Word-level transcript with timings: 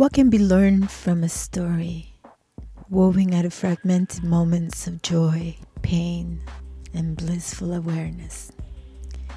What 0.00 0.14
can 0.14 0.30
be 0.30 0.38
learned 0.38 0.90
from 0.90 1.22
a 1.22 1.28
story 1.28 2.14
woven 2.88 3.34
out 3.34 3.44
of 3.44 3.52
fragmented 3.52 4.24
moments 4.24 4.86
of 4.86 5.02
joy, 5.02 5.58
pain, 5.82 6.40
and 6.94 7.18
blissful 7.18 7.74
awareness? 7.74 8.50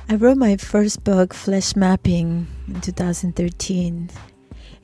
I 0.07 0.15
wrote 0.15 0.37
my 0.37 0.55
first 0.55 1.03
book, 1.03 1.33
Flesh 1.33 1.75
Mapping, 1.75 2.47
in 2.69 2.79
2013. 2.79 4.09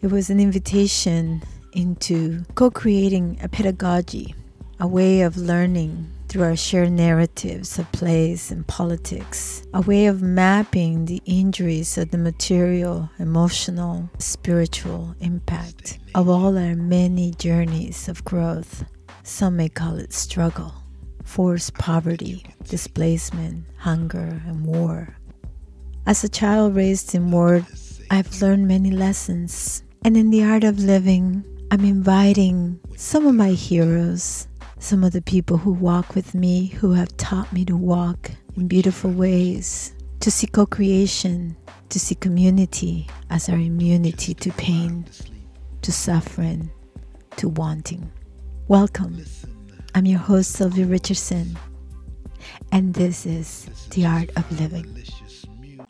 It 0.01 0.07
was 0.07 0.29
an 0.29 0.41
invitation 0.41 1.43
into 1.71 2.43
co 2.55 2.69
creating 2.69 3.39
a 3.41 3.47
pedagogy, 3.47 4.35
a 4.81 4.85
way 4.85 5.21
of 5.21 5.37
learning 5.37 6.11
through 6.29 6.43
our 6.43 6.55
shared 6.55 6.91
narratives 6.91 7.79
of 7.79 7.91
place 7.91 8.51
and 8.51 8.65
politics, 8.67 9.63
a 9.73 9.81
way 9.81 10.05
of 10.05 10.21
mapping 10.21 11.05
the 11.05 11.21
injuries 11.25 11.97
of 11.97 12.11
the 12.11 12.17
material, 12.19 13.09
emotional, 13.17 14.07
spiritual 14.19 15.15
impact 15.21 15.97
of 16.13 16.29
all 16.29 16.55
our 16.55 16.75
many 16.75 17.31
journeys 17.31 18.07
of 18.07 18.23
growth. 18.23 18.85
Some 19.23 19.57
may 19.57 19.69
call 19.69 19.97
it 19.97 20.13
struggle, 20.13 20.71
forced 21.23 21.73
poverty, 21.73 22.45
displacement, 22.63 23.65
hunger, 23.77 24.41
and 24.45 24.63
war. 24.65 25.17
As 26.05 26.23
a 26.23 26.29
child 26.29 26.75
raised 26.75 27.15
in 27.15 27.31
war, 27.31 27.65
I've 28.11 28.41
learned 28.41 28.67
many 28.67 28.91
lessons, 28.91 29.83
and 30.05 30.15
in 30.15 30.29
the 30.29 30.43
art 30.43 30.63
of 30.63 30.77
living, 30.77 31.43
I'm 31.71 31.85
inviting 31.85 32.79
some 32.95 33.25
of 33.25 33.35
my 33.35 33.51
heroes 33.51 34.47
some 34.79 35.03
of 35.03 35.11
the 35.11 35.21
people 35.21 35.57
who 35.57 35.71
walk 35.73 36.15
with 36.15 36.33
me, 36.33 36.67
who 36.67 36.93
have 36.93 37.15
taught 37.17 37.51
me 37.51 37.65
to 37.65 37.75
walk 37.75 38.31
in 38.55 38.67
beautiful 38.67 39.11
ways, 39.11 39.93
to 40.21 40.31
see 40.31 40.47
co 40.47 40.65
creation, 40.65 41.55
to 41.89 41.99
see 41.99 42.15
community 42.15 43.07
as 43.29 43.49
our 43.49 43.57
immunity 43.57 44.33
to 44.33 44.51
pain, 44.53 45.05
to 45.81 45.91
suffering, 45.91 46.71
to 47.35 47.49
wanting. 47.49 48.09
Welcome. 48.69 49.23
I'm 49.95 50.05
your 50.05 50.19
host, 50.19 50.53
Sylvia 50.53 50.85
Richardson, 50.85 51.57
and 52.71 52.93
this 52.93 53.25
is 53.25 53.65
The 53.89 54.05
Art 54.05 54.29
of 54.37 54.59
Living. 54.59 55.03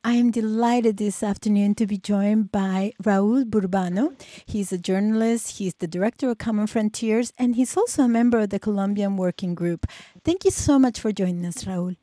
I 0.03 0.13
am 0.13 0.31
delighted 0.31 0.95
this 0.95 1.21
afternoon 1.21 1.75
to 1.75 1.85
be 1.85 1.97
joined 1.97 2.51
by 2.51 2.93
Raul 3.03 3.43
Burbano. 3.43 4.13
He's 4.45 4.71
a 4.71 4.77
journalist, 4.77 5.57
he's 5.57 5.73
the 5.73 5.87
director 5.87 6.29
of 6.29 6.37
Common 6.37 6.67
Frontiers, 6.67 7.33
and 7.37 7.55
he's 7.55 7.75
also 7.75 8.03
a 8.03 8.07
member 8.07 8.39
of 8.39 8.49
the 8.49 8.59
Colombian 8.59 9.17
Working 9.17 9.55
Group. 9.55 9.87
Thank 10.23 10.45
you 10.45 10.51
so 10.51 10.79
much 10.79 10.99
for 11.01 11.11
joining 11.11 11.45
us, 11.45 11.65
Raul. 11.65 11.97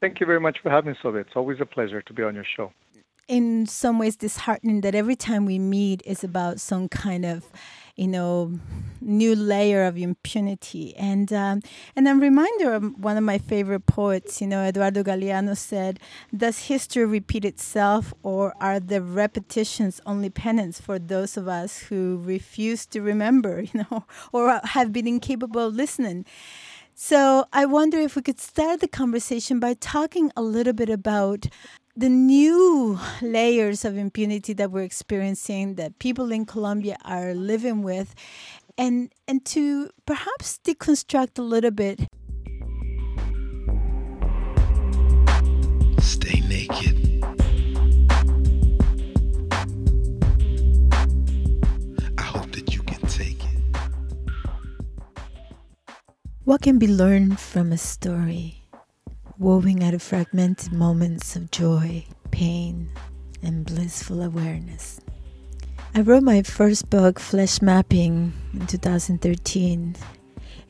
Thank 0.00 0.20
you 0.20 0.26
very 0.26 0.40
much 0.40 0.58
for 0.62 0.70
having 0.70 0.92
me, 0.92 0.98
Sylvia. 1.00 1.22
It's 1.22 1.36
always 1.36 1.58
a 1.60 1.66
pleasure 1.66 2.02
to 2.02 2.12
be 2.12 2.22
on 2.22 2.34
your 2.34 2.44
show. 2.56 2.72
In 3.26 3.64
some 3.66 3.98
ways, 3.98 4.16
disheartening 4.16 4.82
that 4.82 4.94
every 4.94 5.16
time 5.16 5.46
we 5.46 5.58
meet 5.58 6.02
is 6.04 6.22
about 6.22 6.60
some 6.60 6.88
kind 6.88 7.24
of 7.24 7.46
you 8.00 8.08
know, 8.08 8.58
new 9.02 9.34
layer 9.36 9.84
of 9.84 9.98
impunity. 9.98 10.96
And 10.96 11.30
um, 11.32 11.60
and 11.94 12.08
I'm 12.08 12.18
reminder 12.20 12.72
of 12.72 12.82
one 12.98 13.18
of 13.18 13.24
my 13.24 13.36
favorite 13.38 13.84
poets, 13.86 14.40
you 14.40 14.46
know, 14.46 14.62
Eduardo 14.64 15.02
Galeano 15.02 15.54
said, 15.56 16.00
"Does 16.34 16.60
history 16.72 17.04
repeat 17.04 17.44
itself, 17.44 18.14
or 18.22 18.54
are 18.58 18.80
the 18.80 19.02
repetitions 19.02 20.00
only 20.06 20.30
penance 20.30 20.80
for 20.80 20.98
those 20.98 21.36
of 21.36 21.46
us 21.46 21.80
who 21.88 22.22
refuse 22.24 22.86
to 22.86 23.02
remember, 23.02 23.60
you 23.72 23.84
know, 23.90 24.04
or 24.32 24.60
have 24.64 24.92
been 24.92 25.06
incapable 25.06 25.66
of 25.66 25.74
listening?" 25.74 26.24
So 26.94 27.46
I 27.52 27.64
wonder 27.66 27.98
if 27.98 28.14
we 28.16 28.22
could 28.22 28.40
start 28.40 28.80
the 28.80 28.88
conversation 28.88 29.58
by 29.58 29.74
talking 29.74 30.30
a 30.36 30.42
little 30.42 30.74
bit 30.74 30.90
about 30.90 31.46
the 32.00 32.08
new 32.08 32.98
layers 33.20 33.84
of 33.84 33.98
impunity 33.98 34.54
that 34.54 34.70
we're 34.70 34.82
experiencing 34.82 35.74
that 35.74 35.98
people 35.98 36.32
in 36.32 36.46
Colombia 36.46 36.96
are 37.04 37.34
living 37.34 37.82
with 37.82 38.14
and 38.78 39.12
and 39.28 39.44
to 39.44 39.90
perhaps 40.06 40.58
deconstruct 40.64 41.38
a 41.38 41.42
little 41.42 41.70
bit. 41.70 42.00
Stay 46.00 46.40
naked. 46.48 46.96
I 52.16 52.22
hope 52.22 52.50
that 52.52 52.74
you 52.74 52.82
can 52.84 53.02
take 53.08 53.44
it. 53.44 53.76
What 56.44 56.62
can 56.62 56.78
be 56.78 56.88
learned 56.88 57.38
from 57.38 57.72
a 57.72 57.78
story 57.78 58.59
woven 59.40 59.82
out 59.82 59.94
of 59.94 60.02
fragmented 60.02 60.70
moments 60.70 61.34
of 61.34 61.50
joy, 61.50 62.04
pain, 62.30 62.90
and 63.42 63.64
blissful 63.64 64.22
awareness. 64.22 65.00
I 65.94 66.02
wrote 66.02 66.22
my 66.22 66.42
first 66.42 66.90
book, 66.90 67.18
Flesh 67.18 67.62
Mapping, 67.62 68.34
in 68.52 68.66
2013. 68.66 69.96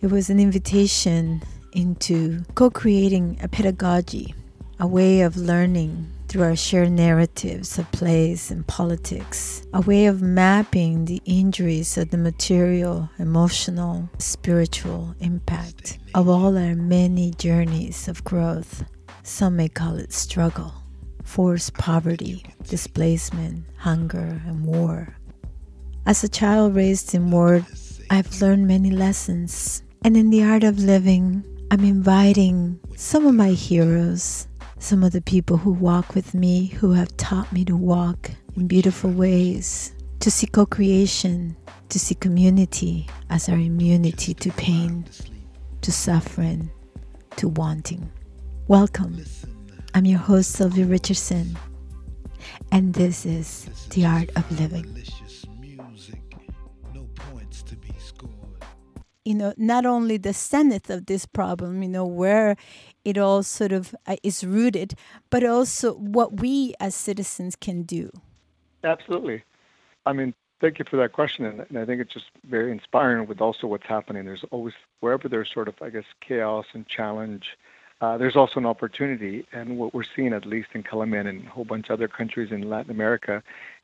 It 0.01 0.07
was 0.07 0.31
an 0.31 0.39
invitation 0.39 1.43
into 1.73 2.45
co 2.55 2.71
creating 2.71 3.41
a 3.43 3.49
pedagogy, 3.49 4.35
a 4.79 4.87
way 4.87 5.23
of 5.23 5.37
learning 5.37 6.09
through 6.31 6.45
our 6.45 6.55
shared 6.55 6.93
narratives 6.93 7.77
of 7.77 7.91
place 7.91 8.53
and 8.53 8.65
politics, 8.69 9.67
a 9.75 9.81
way 9.81 10.07
of 10.07 10.23
mapping 10.23 11.05
the 11.05 11.21
injuries 11.25 11.99
of 11.99 12.11
the 12.11 12.17
material, 12.17 13.11
emotional, 13.19 14.09
spiritual 14.19 15.13
impact 15.19 15.99
of 16.15 16.29
all 16.29 16.57
our 16.57 16.77
many 16.77 17.33
journeys 17.33 18.07
of 18.07 18.23
growth. 18.23 18.85
Some 19.25 19.57
may 19.57 19.69
call 19.69 19.97
it 19.97 20.13
struggle, 20.13 20.73
forced 21.25 21.75
poverty, 21.75 22.45
displacement, 22.69 23.65
hunger, 23.77 24.41
and 24.47 24.65
war. 24.65 25.17
As 26.07 26.23
a 26.23 26.29
child 26.29 26.77
raised 26.77 27.13
in 27.13 27.33
war, 27.33 27.67
I've 28.09 28.41
learned 28.41 28.69
many 28.69 28.93
lessons, 28.93 29.83
and 30.05 30.17
in 30.17 30.31
the 30.31 30.45
art 30.45 30.63
of 30.63 30.79
living, 30.79 31.45
I'm 31.73 31.85
inviting 31.85 32.79
some 32.95 33.27
of 33.27 33.35
my 33.35 33.51
heroes 33.51 34.47
some 34.81 35.05
of 35.05 35.13
the 35.13 35.21
people 35.21 35.59
who 35.59 35.71
walk 35.71 36.15
with 36.15 36.33
me, 36.33 36.67
who 36.67 36.93
have 36.93 37.15
taught 37.19 37.53
me 37.53 37.65
to 37.67 37.77
walk 37.77 38.31
in 38.57 38.67
beautiful 38.67 39.11
ways, 39.11 39.95
to 40.21 40.31
see 40.31 40.47
co 40.47 40.65
creation, 40.65 41.55
to 41.91 41.99
see 41.99 42.15
community 42.15 43.07
as 43.29 43.49
our 43.51 43.59
immunity 43.59 44.33
to 44.33 44.51
pain, 44.53 45.05
to 45.83 45.93
suffering, 45.93 46.71
to 47.37 47.47
wanting. 47.49 48.11
Welcome. 48.69 49.23
I'm 49.95 50.07
your 50.07 50.19
host, 50.19 50.53
Sylvia 50.53 50.87
Richardson, 50.87 51.59
and 52.73 52.95
this 52.95 53.27
is 53.27 53.69
The 53.91 54.07
Art 54.07 54.31
of 54.35 54.51
Living. 54.59 54.97
You 59.27 59.35
know, 59.35 59.53
not 59.59 59.85
only 59.85 60.17
the 60.17 60.33
zenith 60.33 60.89
of 60.89 61.05
this 61.05 61.27
problem, 61.27 61.83
you 61.83 61.91
know, 61.91 62.07
where 62.07 62.57
it 63.05 63.19
all 63.19 63.43
sort 63.43 63.73
of 63.73 63.95
uh, 64.07 64.17
is 64.23 64.45
rooted, 64.45 64.95
but 65.31 65.45
also 65.45 65.95
what 65.95 66.41
we 66.41 66.75
as 66.81 66.95
citizens 66.95 67.57
can 67.57 67.83
do. 67.83 68.11
Absolutely. 68.85 69.43
I 70.07 70.13
mean, 70.13 70.35
thank 70.61 70.79
you 70.79 70.85
for 70.89 70.97
that 70.97 71.13
question. 71.13 71.45
And, 71.45 71.79
I 71.79 71.85
think 71.85 72.01
it's 72.01 72.13
just 72.13 72.31
very 72.49 72.71
inspiring 72.71 73.27
with 73.27 73.41
also 73.41 73.67
what's 73.67 73.87
happening. 73.87 74.25
There's 74.25 74.45
always, 74.51 74.75
wherever 75.01 75.29
there's 75.29 75.51
sort 75.53 75.69
of, 75.69 75.75
I 75.83 75.91
guess, 75.91 76.05
chaos 76.21 76.67
and 76.73 76.87
challenge, 76.87 77.59
uh, 78.01 78.17
there's 78.17 78.37
also 78.37 78.61
an 78.61 78.67
opportunity. 78.67 79.47
And 79.53 79.79
what 79.79 79.93
we're 79.93 80.05
seeing, 80.05 80.33
at 80.33 80.47
least 80.47 80.71
in 80.75 80.83
Colombia 80.83 81.21
and 81.21 81.47
a 81.47 81.51
whole 81.51 81.65
bunch 81.65 81.91
of 81.91 81.95
other 81.95 82.09
countries 82.09 82.51
in 82.51 82.69
Latin 82.69 82.91
America, 82.91 83.43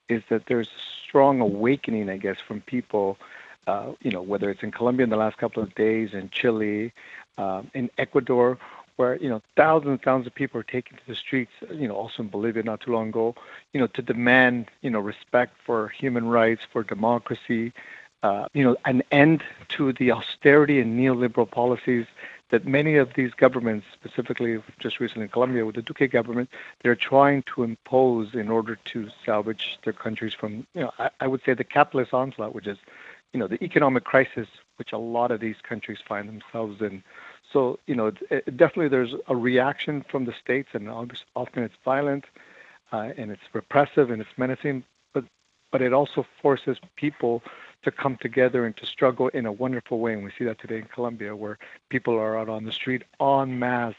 is 0.08 0.22
that 0.30 0.46
there's 0.46 0.68
a 0.68 0.82
strong 1.06 1.40
awakening, 1.40 2.08
I 2.08 2.16
guess, 2.16 2.36
from 2.46 2.60
people. 2.62 3.18
Uh, 3.66 3.92
you 4.00 4.12
know, 4.12 4.22
whether 4.22 4.48
it's 4.48 4.62
in 4.62 4.70
Colombia 4.70 5.02
in 5.02 5.10
the 5.10 5.16
last 5.16 5.38
couple 5.38 5.60
of 5.60 5.74
days, 5.74 6.14
in 6.14 6.30
Chile, 6.30 6.92
um, 7.36 7.68
in 7.74 7.90
Ecuador, 7.98 8.58
where 8.96 9.16
you 9.16 9.28
know 9.28 9.42
thousands 9.56 9.90
and 9.90 10.02
thousands 10.02 10.26
of 10.26 10.34
people 10.34 10.60
are 10.60 10.64
taken 10.64 10.96
to 10.96 11.06
the 11.06 11.14
streets, 11.14 11.52
you 11.70 11.86
know, 11.86 11.94
also 11.94 12.22
in 12.22 12.28
Bolivia 12.28 12.62
not 12.62 12.80
too 12.80 12.92
long 12.92 13.08
ago, 13.08 13.34
you 13.72 13.80
know, 13.80 13.86
to 13.88 14.02
demand 14.02 14.66
you 14.82 14.90
know 14.90 15.00
respect 15.00 15.56
for 15.64 15.88
human 15.88 16.26
rights, 16.28 16.62
for 16.72 16.82
democracy, 16.82 17.72
uh, 18.22 18.48
you 18.54 18.64
know, 18.64 18.76
an 18.84 19.02
end 19.10 19.42
to 19.68 19.92
the 19.92 20.10
austerity 20.12 20.80
and 20.80 20.98
neoliberal 20.98 21.50
policies 21.50 22.06
that 22.50 22.64
many 22.64 22.96
of 22.96 23.14
these 23.14 23.32
governments, 23.32 23.86
specifically 23.92 24.62
just 24.78 25.00
recently 25.00 25.24
in 25.24 25.28
Colombia 25.28 25.66
with 25.66 25.74
the 25.74 25.82
Duque 25.82 26.10
government, 26.10 26.48
they're 26.82 26.94
trying 26.94 27.42
to 27.42 27.64
impose 27.64 28.34
in 28.34 28.48
order 28.48 28.76
to 28.84 29.08
salvage 29.24 29.78
their 29.84 29.92
countries 29.92 30.32
from, 30.32 30.66
you 30.74 30.82
know, 30.82 30.92
I, 30.98 31.10
I 31.20 31.26
would 31.26 31.42
say 31.44 31.54
the 31.54 31.64
capitalist 31.64 32.14
onslaught, 32.14 32.54
which 32.54 32.68
is, 32.68 32.78
you 33.32 33.40
know, 33.40 33.48
the 33.48 33.62
economic 33.62 34.04
crisis 34.04 34.46
which 34.76 34.92
a 34.92 34.98
lot 34.98 35.30
of 35.30 35.40
these 35.40 35.56
countries 35.62 35.98
find 36.06 36.28
themselves 36.28 36.80
in. 36.80 37.02
So 37.56 37.78
you 37.86 37.94
know, 37.94 38.12
it, 38.30 38.54
definitely 38.58 38.88
there's 38.88 39.14
a 39.28 39.34
reaction 39.34 40.04
from 40.10 40.26
the 40.26 40.34
states, 40.44 40.68
and 40.74 40.90
often 40.90 41.62
it's 41.62 41.74
violent, 41.86 42.26
uh, 42.92 43.12
and 43.16 43.30
it's 43.30 43.40
repressive, 43.54 44.10
and 44.10 44.20
it's 44.20 44.36
menacing. 44.36 44.84
But 45.14 45.24
but 45.72 45.80
it 45.80 45.94
also 45.94 46.26
forces 46.42 46.76
people 46.96 47.42
to 47.82 47.90
come 47.90 48.18
together 48.20 48.66
and 48.66 48.76
to 48.76 48.84
struggle 48.84 49.28
in 49.28 49.46
a 49.46 49.52
wonderful 49.52 50.00
way, 50.00 50.12
and 50.12 50.22
we 50.22 50.32
see 50.38 50.44
that 50.44 50.58
today 50.58 50.76
in 50.76 50.84
Colombia, 50.84 51.34
where 51.34 51.56
people 51.88 52.12
are 52.18 52.36
out 52.36 52.50
on 52.50 52.66
the 52.66 52.72
street 52.72 53.04
en 53.22 53.58
masse, 53.58 53.94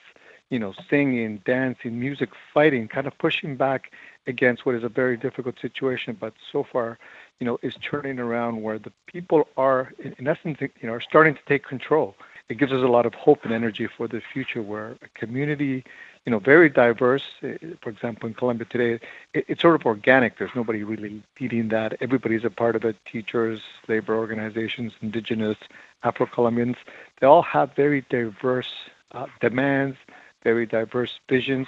you 0.51 0.59
know, 0.59 0.75
singing, 0.87 1.41
dancing, 1.43 1.99
music, 1.99 2.29
fighting, 2.53 2.87
kind 2.87 3.07
of 3.07 3.17
pushing 3.17 3.55
back 3.55 3.91
against 4.27 4.67
what 4.67 4.75
is 4.75 4.83
a 4.83 4.89
very 4.89 5.17
difficult 5.17 5.55
situation. 5.59 6.15
But 6.19 6.35
so 6.51 6.63
far, 6.63 6.99
you 7.39 7.47
know, 7.47 7.57
is 7.63 7.73
turning 7.81 8.19
around 8.19 8.61
where 8.61 8.77
the 8.77 8.91
people 9.07 9.47
are, 9.57 9.93
in, 9.97 10.13
in 10.19 10.27
essence, 10.27 10.59
you 10.61 10.69
know, 10.83 10.93
are 10.93 11.01
starting 11.01 11.33
to 11.33 11.41
take 11.47 11.65
control. 11.65 12.15
It 12.49 12.57
gives 12.57 12.71
us 12.71 12.83
a 12.83 12.87
lot 12.87 13.05
of 13.05 13.13
hope 13.13 13.43
and 13.43 13.53
energy 13.53 13.87
for 13.87 14.07
the 14.07 14.21
future, 14.21 14.61
where 14.61 14.91
a 15.01 15.09
community, 15.15 15.83
you 16.25 16.31
know, 16.31 16.39
very 16.39 16.69
diverse. 16.69 17.23
eh, 17.43 17.57
For 17.81 17.89
example, 17.89 18.27
in 18.27 18.35
Colombia 18.35 18.65
today, 18.69 18.99
it, 19.33 19.45
it's 19.47 19.61
sort 19.61 19.75
of 19.75 19.85
organic. 19.85 20.37
There's 20.37 20.55
nobody 20.55 20.83
really 20.83 21.21
leading 21.39 21.67
that. 21.69 21.97
Everybody's 22.01 22.45
a 22.45 22.49
part 22.49 22.75
of 22.75 22.85
it. 22.85 22.95
Teachers, 23.05 23.61
labor 23.87 24.15
organizations, 24.15 24.93
indigenous, 25.01 25.57
Afro-Colombians. 26.03 26.77
They 27.19 27.27
all 27.27 27.41
have 27.43 27.75
very 27.75 28.05
diverse 28.09 28.71
uh, 29.11 29.27
demands, 29.41 29.97
very 30.43 30.65
diverse 30.65 31.19
visions. 31.29 31.67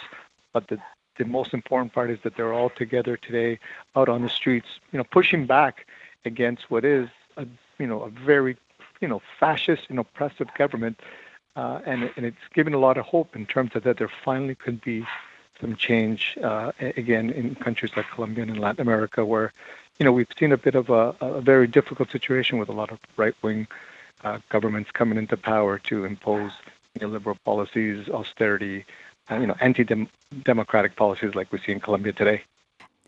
But 0.53 0.67
the 0.67 0.79
the 1.17 1.25
most 1.25 1.53
important 1.53 1.91
part 1.93 2.09
is 2.09 2.19
that 2.23 2.37
they're 2.37 2.53
all 2.53 2.69
together 2.69 3.17
today 3.17 3.59
out 3.97 4.07
on 4.07 4.21
the 4.21 4.29
streets, 4.29 4.67
you 4.91 4.97
know, 4.97 5.03
pushing 5.03 5.45
back 5.45 5.85
against 6.23 6.71
what 6.71 6.85
is 6.85 7.09
a 7.37 7.45
you 7.77 7.87
know 7.87 8.01
a 8.03 8.09
very 8.09 8.55
you 9.01 9.07
know 9.07 9.21
fascist 9.39 9.83
and 9.89 9.99
oppressive 9.99 10.47
government, 10.57 10.99
uh, 11.55 11.79
and 11.85 12.11
and 12.15 12.25
it's 12.25 12.47
given 12.53 12.73
a 12.73 12.79
lot 12.79 12.97
of 12.97 13.05
hope 13.05 13.35
in 13.35 13.45
terms 13.45 13.71
of 13.75 13.83
that 13.83 13.97
there 13.97 14.11
finally 14.23 14.55
could 14.55 14.81
be 14.81 15.05
some 15.61 15.75
change 15.75 16.37
uh, 16.43 16.71
again 16.79 17.29
in 17.29 17.55
countries 17.55 17.91
like 17.95 18.05
Colombia 18.13 18.43
and 18.43 18.51
in 18.51 18.61
Latin 18.61 18.81
America, 18.81 19.25
where 19.25 19.51
you 19.99 20.05
know 20.05 20.11
we've 20.11 20.27
seen 20.37 20.51
a 20.51 20.57
bit 20.57 20.75
of 20.75 20.89
a, 20.89 21.15
a 21.21 21.41
very 21.41 21.67
difficult 21.67 22.11
situation 22.11 22.57
with 22.57 22.69
a 22.69 22.73
lot 22.73 22.91
of 22.91 22.99
right 23.17 23.35
wing 23.41 23.67
uh, 24.23 24.39
governments 24.49 24.91
coming 24.91 25.17
into 25.17 25.37
power 25.37 25.79
to 25.79 26.05
impose 26.05 26.51
neoliberal 26.97 27.37
policies, 27.45 28.09
austerity, 28.09 28.85
uh, 29.31 29.37
you 29.37 29.47
know, 29.47 29.55
anti-democratic 29.61 30.95
policies 30.95 31.35
like 31.35 31.51
we 31.51 31.59
see 31.59 31.71
in 31.71 31.79
Colombia 31.79 32.11
today. 32.11 32.41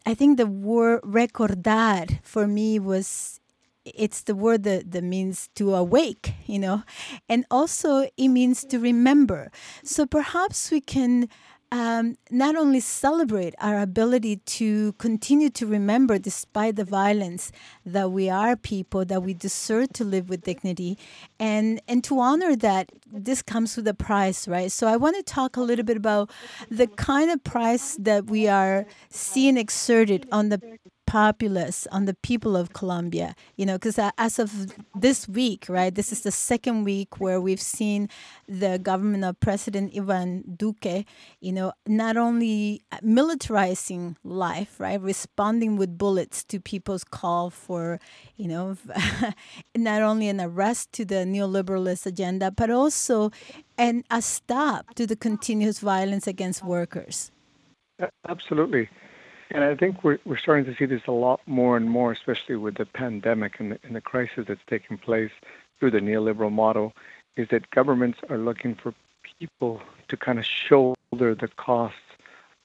I 0.05 0.13
think 0.13 0.37
the 0.37 0.47
word 0.47 1.01
recordar 1.01 2.19
for 2.23 2.47
me 2.47 2.79
was 2.79 3.40
it's 3.85 4.21
the 4.23 4.35
word 4.35 4.63
that, 4.63 4.91
that 4.91 5.03
means 5.03 5.49
to 5.55 5.75
awake, 5.75 6.33
you 6.45 6.59
know, 6.59 6.83
and 7.27 7.45
also 7.49 8.07
it 8.17 8.27
means 8.29 8.63
to 8.65 8.79
remember. 8.79 9.51
So 9.83 10.05
perhaps 10.05 10.71
we 10.71 10.81
can 10.81 11.29
um, 11.71 12.17
not 12.29 12.55
only 12.57 12.81
celebrate 12.81 13.55
our 13.59 13.79
ability 13.79 14.37
to 14.37 14.91
continue 14.93 15.49
to 15.51 15.65
remember 15.65 16.19
despite 16.19 16.75
the 16.75 16.83
violence 16.83 17.51
that 17.85 18.11
we 18.11 18.29
are 18.29 18.57
people, 18.57 19.05
that 19.05 19.23
we 19.23 19.33
deserve 19.33 19.93
to 19.93 20.03
live 20.03 20.27
with 20.27 20.41
dignity, 20.41 20.97
and, 21.39 21.81
and 21.87 22.03
to 22.03 22.19
honor 22.19 22.57
that 22.57 22.91
this 23.09 23.41
comes 23.41 23.77
with 23.77 23.87
a 23.87 23.93
price, 23.93 24.47
right? 24.47 24.71
So 24.71 24.87
I 24.87 24.97
want 24.97 25.15
to 25.15 25.23
talk 25.23 25.55
a 25.55 25.61
little 25.61 25.85
bit 25.85 25.95
about 25.95 26.29
the 26.69 26.87
kind 26.87 27.31
of 27.31 27.41
price 27.43 27.95
that 28.01 28.29
we 28.29 28.49
are 28.49 28.85
seeing 29.09 29.55
exerted 29.55 30.27
on 30.31 30.49
the 30.49 30.59
populace, 31.11 31.87
on 31.91 32.05
the 32.05 32.13
people 32.13 32.55
of 32.55 32.71
Colombia, 32.71 33.35
you 33.57 33.65
know, 33.65 33.73
because 33.73 33.99
uh, 33.99 34.11
as 34.17 34.39
of 34.39 34.71
this 34.95 35.27
week, 35.27 35.65
right, 35.67 35.93
this 35.93 36.09
is 36.09 36.21
the 36.21 36.31
second 36.31 36.85
week 36.85 37.19
where 37.19 37.41
we've 37.41 37.59
seen 37.59 38.07
the 38.47 38.79
government 38.79 39.25
of 39.25 39.37
President 39.41 39.91
Ivan 39.93 40.55
Duque, 40.55 41.03
you 41.41 41.51
know, 41.51 41.73
not 41.85 42.15
only 42.15 42.81
uh, 42.93 42.99
militarizing 43.03 44.15
life, 44.23 44.79
right, 44.79 45.01
responding 45.01 45.75
with 45.75 45.97
bullets 45.97 46.45
to 46.45 46.61
people's 46.61 47.03
call 47.03 47.49
for, 47.49 47.99
you 48.37 48.47
know, 48.47 48.77
not 49.75 50.01
only 50.01 50.29
an 50.29 50.39
arrest 50.39 50.93
to 50.93 51.03
the 51.03 51.25
neoliberalist 51.25 52.05
agenda, 52.05 52.51
but 52.51 52.69
also 52.69 53.31
and 53.77 54.05
a 54.09 54.21
stop 54.21 54.95
to 54.95 55.05
the 55.05 55.17
continuous 55.17 55.79
violence 55.79 56.25
against 56.25 56.63
workers. 56.63 57.31
Absolutely. 58.29 58.87
And 59.53 59.63
I 59.65 59.75
think 59.75 60.03
we're, 60.03 60.19
we're 60.25 60.37
starting 60.37 60.65
to 60.65 60.75
see 60.75 60.85
this 60.85 61.01
a 61.07 61.11
lot 61.11 61.41
more 61.45 61.75
and 61.75 61.89
more, 61.89 62.11
especially 62.11 62.55
with 62.55 62.75
the 62.75 62.85
pandemic 62.85 63.59
and 63.59 63.73
the, 63.73 63.79
and 63.83 63.95
the 63.95 64.01
crisis 64.01 64.45
that's 64.47 64.61
taking 64.67 64.97
place 64.97 65.31
through 65.79 65.91
the 65.91 65.99
neoliberal 65.99 66.51
model, 66.51 66.93
is 67.35 67.49
that 67.49 67.69
governments 67.71 68.19
are 68.29 68.37
looking 68.37 68.75
for 68.75 68.93
people 69.39 69.81
to 70.07 70.17
kind 70.17 70.39
of 70.39 70.45
shoulder 70.45 71.35
the 71.35 71.49
costs 71.57 71.97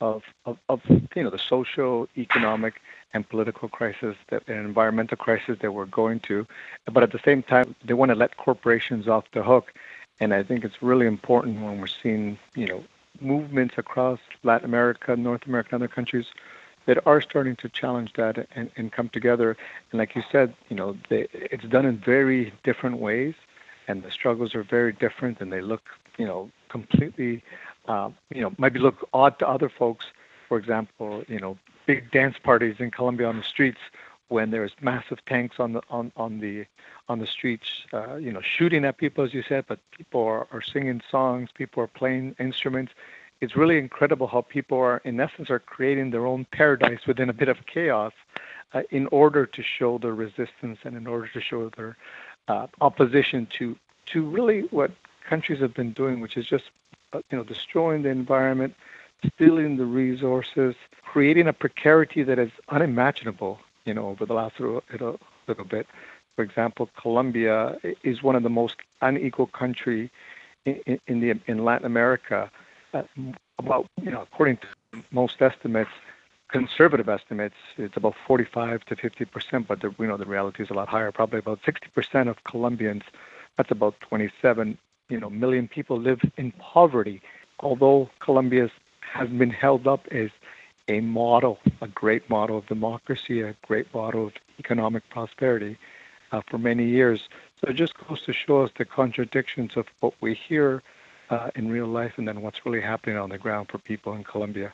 of, 0.01 0.23
of, 0.45 0.59
of 0.69 0.83
you 0.89 1.25
know 1.25 1.31
the 1.31 1.39
social, 1.39 2.09
economic, 2.17 2.81
and 3.15 3.29
political 3.29 3.69
crisis 3.69 4.15
that 4.29 4.47
and 4.47 4.59
environmental 4.59 5.17
crisis 5.17 5.59
that 5.63 5.73
we're 5.73 5.87
going 5.87 6.21
to, 6.21 6.47
but 6.93 7.03
at 7.03 7.13
the 7.13 7.21
same 7.25 7.43
time 7.43 7.75
they 7.85 7.95
want 7.95 8.11
to 8.11 8.15
let 8.15 8.37
corporations 8.37 9.09
off 9.09 9.25
the 9.33 9.43
hook, 9.43 9.73
and 10.21 10.35
I 10.35 10.43
think 10.43 10.65
it's 10.65 10.83
really 10.83 11.07
important 11.07 11.63
when 11.63 11.81
we're 11.81 11.87
seeing 11.87 12.39
you 12.55 12.67
know 12.67 12.85
movements 13.21 13.75
across 13.79 14.19
Latin 14.43 14.67
America, 14.67 15.17
North 15.17 15.47
America, 15.47 15.71
and 15.73 15.83
other 15.83 15.93
countries 15.93 16.27
that 16.87 17.05
are 17.07 17.21
starting 17.21 17.57
to 17.57 17.69
challenge 17.69 18.13
that 18.15 18.47
and, 18.55 18.71
and 18.77 18.93
come 18.93 19.09
together. 19.09 19.57
And 19.91 19.99
like 19.99 20.15
you 20.17 20.23
said, 20.31 20.55
you 20.69 20.77
know, 20.77 20.97
they, 21.09 21.27
it's 21.33 21.65
done 21.65 21.87
in 21.87 21.99
very 21.99 22.53
different 22.65 22.99
ways, 22.99 23.35
and 23.89 24.03
the 24.03 24.11
struggles 24.11 24.55
are 24.55 24.63
very 24.63 24.93
different, 24.93 25.41
and 25.41 25.53
they 25.53 25.61
look, 25.61 25.83
you 26.17 26.27
know, 26.27 26.51
completely, 26.69 27.43
uh, 27.87 28.11
you 28.35 28.41
know, 28.41 28.53
maybe 28.59 28.79
look 28.79 29.09
odd 29.13 29.39
to 29.41 29.49
other 29.49 29.69
folks. 29.69 30.07
For 30.49 30.59
example, 30.59 31.25
you 31.29 31.41
know, 31.41 31.59
big 31.87 32.11
dance 32.11 32.37
parties 32.43 32.77
in 32.79 32.91
Colombia 32.91 33.29
on 33.29 33.37
the 33.37 33.43
streets 33.43 33.81
when 34.29 34.51
there's 34.51 34.73
massive 34.81 35.25
tanks 35.27 35.57
on 35.59 35.73
the 35.73 35.83
on, 35.89 36.13
on 36.17 36.41
the 36.41 36.67
on 37.09 37.21
the 37.21 37.27
streets, 37.27 37.69
uh, 37.93 38.17
you 38.17 38.33
know, 38.33 38.41
shooting 38.41 38.85
at 38.85 38.97
people 38.97 39.23
as 39.23 39.33
you 39.33 39.43
said, 39.43 39.65
but 39.69 39.79
people 39.93 40.25
are, 40.25 40.49
are 40.51 40.63
singing 40.63 41.01
songs, 41.09 41.51
people 41.55 41.83
are 41.83 41.87
playing 41.87 42.35
instruments, 42.41 42.93
it's 43.41 43.57
really 43.57 43.79
incredible 43.79 44.27
how 44.27 44.43
people 44.43 44.79
are, 44.79 44.99
in 45.05 45.21
essence, 45.21 45.51
are 45.51 45.59
creating 45.59 46.11
their 46.11 46.27
own 46.27 46.47
paradise 46.53 47.07
within 47.07 47.29
a 47.29 47.33
bit 47.33 47.49
of 47.49 47.67
chaos 47.67 48.13
uh, 48.73 48.83
in 48.91 49.07
order 49.09 49.47
to 49.47 49.63
show 49.63 49.99
their 49.99 50.15
resistance 50.15 50.79
and 50.85 50.97
in 50.97 51.07
order 51.07 51.29
to 51.29 51.41
show 51.41 51.71
their 51.77 51.97
uh, 52.49 52.67
opposition 52.81 53.47
to 53.59 53.77
to 54.07 54.23
really 54.23 54.61
what 54.71 54.93
countries 55.29 55.61
have 55.61 55.75
been 55.75 55.93
doing, 55.93 56.21
which 56.21 56.37
is 56.37 56.47
just 56.47 56.65
uh, 57.13 57.21
you 57.31 57.37
know 57.37 57.45
destroying 57.45 58.03
the 58.03 58.09
environment, 58.09 58.75
stealing 59.35 59.77
the 59.77 59.85
resources, 59.85 60.75
creating 61.03 61.49
a 61.49 61.53
precarity 61.53 62.23
that 62.23 62.39
is 62.39 62.51
unimaginable. 62.69 63.59
You 63.85 63.95
know, 63.95 64.09
over 64.09 64.27
the 64.27 64.35
last 64.35 64.59
little, 64.59 64.83
little, 65.47 65.65
bit. 65.65 65.87
For 66.35 66.43
example, 66.43 66.91
Colombia 67.01 67.77
is 68.03 68.21
one 68.21 68.35
of 68.35 68.43
the 68.43 68.51
most 68.51 68.77
unequal 69.01 69.47
country 69.47 70.11
in, 70.65 70.99
in 71.07 71.21
the 71.21 71.39
in 71.47 71.65
Latin 71.65 71.87
America 71.87 72.51
about, 73.59 73.87
you 74.03 74.11
know, 74.11 74.23
according 74.23 74.59
to 74.59 74.67
most 75.11 75.41
estimates, 75.41 75.91
conservative 76.49 77.09
estimates, 77.09 77.57
it's 77.77 77.97
about 77.97 78.15
45 78.27 78.85
to 78.87 78.97
50 78.97 79.25
percent, 79.27 79.69
but 79.69 79.81
the, 79.81 79.95
you 79.99 80.07
know 80.07 80.17
the 80.17 80.27
reality 80.27 80.63
is 80.63 80.71
a 80.71 80.75
lot 80.75 80.89
higher. 80.89 81.11
Probably 81.13 81.39
about 81.39 81.61
60 81.65 81.89
percent 81.95 82.29
of 82.29 82.43
Colombians, 82.45 83.03
that's 83.57 83.71
about 83.71 83.99
27, 84.01 84.79
you 85.09 85.21
know, 85.21 85.31
million 85.31 85.69
people 85.69 85.99
live 85.99 86.21
in 86.37 86.53
poverty. 86.53 87.21
Although 87.61 88.11
Colombia 88.21 88.71
has 89.01 89.29
been 89.29 89.51
held 89.51 89.87
up 89.87 90.07
as 90.11 90.31
a 90.89 91.01
model, 91.01 91.59
a 91.81 91.89
great 91.89 92.29
model 92.31 92.59
of 92.59 92.67
democracy, 92.67 93.41
a 93.41 93.57
great 93.67 93.93
model 93.93 94.29
of 94.29 94.33
economic 94.59 95.09
prosperity 95.11 95.79
uh, 96.33 96.43
for 96.49 96.59
many 96.59 96.87
years. 96.87 97.29
So 97.61 97.71
it 97.71 97.75
just 97.75 97.95
goes 98.07 98.23
to 98.23 98.33
show 98.33 98.63
us 98.63 98.71
the 98.77 98.85
contradictions 98.85 99.77
of 99.77 99.87
what 100.01 100.15
we 100.21 100.35
hear 100.35 100.83
uh, 101.31 101.51
in 101.55 101.69
real 101.69 101.87
life 101.87 102.13
and 102.17 102.27
then 102.27 102.43
what's 102.43 102.59
really 102.65 102.81
happening 102.81 103.17
on 103.17 103.31
the 103.31 103.39
ground 103.39 103.69
for 103.71 103.79
people 103.79 104.15
in 104.15 104.25
Colombia. 104.25 104.73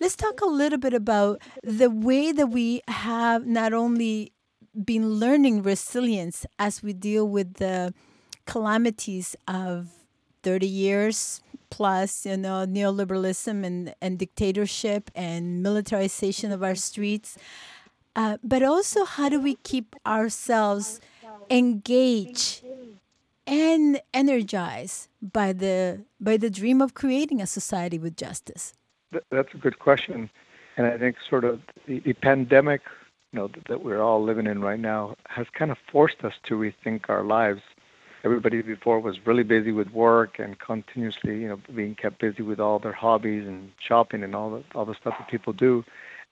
Let's 0.00 0.16
talk 0.16 0.40
a 0.40 0.46
little 0.46 0.78
bit 0.78 0.94
about 0.94 1.40
the 1.62 1.90
way 1.90 2.32
that 2.32 2.48
we 2.48 2.82
have 2.88 3.46
not 3.46 3.72
only 3.72 4.32
been 4.84 5.14
learning 5.14 5.62
resilience 5.62 6.46
as 6.58 6.82
we 6.82 6.92
deal 6.92 7.26
with 7.26 7.54
the 7.54 7.94
calamities 8.46 9.36
of 9.46 9.88
30 10.42 10.66
years 10.66 11.40
plus, 11.70 12.26
you 12.26 12.36
know, 12.36 12.66
neoliberalism 12.66 13.64
and, 13.64 13.94
and 14.00 14.18
dictatorship 14.18 15.10
and 15.14 15.62
militarization 15.62 16.50
of 16.50 16.62
our 16.62 16.74
streets, 16.74 17.38
uh, 18.16 18.38
but 18.42 18.62
also 18.62 19.04
how 19.04 19.28
do 19.28 19.40
we 19.40 19.54
keep 19.62 19.94
ourselves 20.04 21.00
engaged 21.48 22.62
and 23.50 24.00
energized 24.14 25.08
by 25.20 25.52
the 25.52 26.04
by 26.20 26.36
the 26.36 26.48
dream 26.48 26.80
of 26.80 26.94
creating 26.94 27.42
a 27.42 27.46
society 27.46 27.98
with 27.98 28.16
justice? 28.16 28.72
That's 29.30 29.52
a 29.52 29.58
good 29.58 29.80
question, 29.80 30.30
and 30.76 30.86
I 30.86 30.96
think 30.96 31.16
sort 31.28 31.44
of 31.44 31.60
the, 31.86 31.98
the 31.98 32.12
pandemic, 32.12 32.82
you 33.32 33.40
know, 33.40 33.48
that, 33.48 33.64
that 33.66 33.84
we're 33.84 34.00
all 34.00 34.22
living 34.22 34.46
in 34.46 34.60
right 34.60 34.78
now, 34.78 35.16
has 35.26 35.48
kind 35.52 35.72
of 35.72 35.78
forced 35.90 36.24
us 36.24 36.34
to 36.44 36.54
rethink 36.54 37.10
our 37.10 37.24
lives. 37.24 37.60
Everybody 38.22 38.62
before 38.62 39.00
was 39.00 39.26
really 39.26 39.42
busy 39.42 39.72
with 39.72 39.90
work 39.90 40.38
and 40.38 40.58
continuously, 40.58 41.40
you 41.40 41.48
know, 41.48 41.58
being 41.74 41.96
kept 41.96 42.20
busy 42.20 42.42
with 42.42 42.60
all 42.60 42.78
their 42.78 42.92
hobbies 42.92 43.48
and 43.48 43.72
shopping 43.80 44.22
and 44.22 44.34
all 44.36 44.50
the 44.50 44.62
all 44.74 44.84
the 44.84 44.94
stuff 44.94 45.14
that 45.18 45.28
people 45.28 45.52
do. 45.52 45.84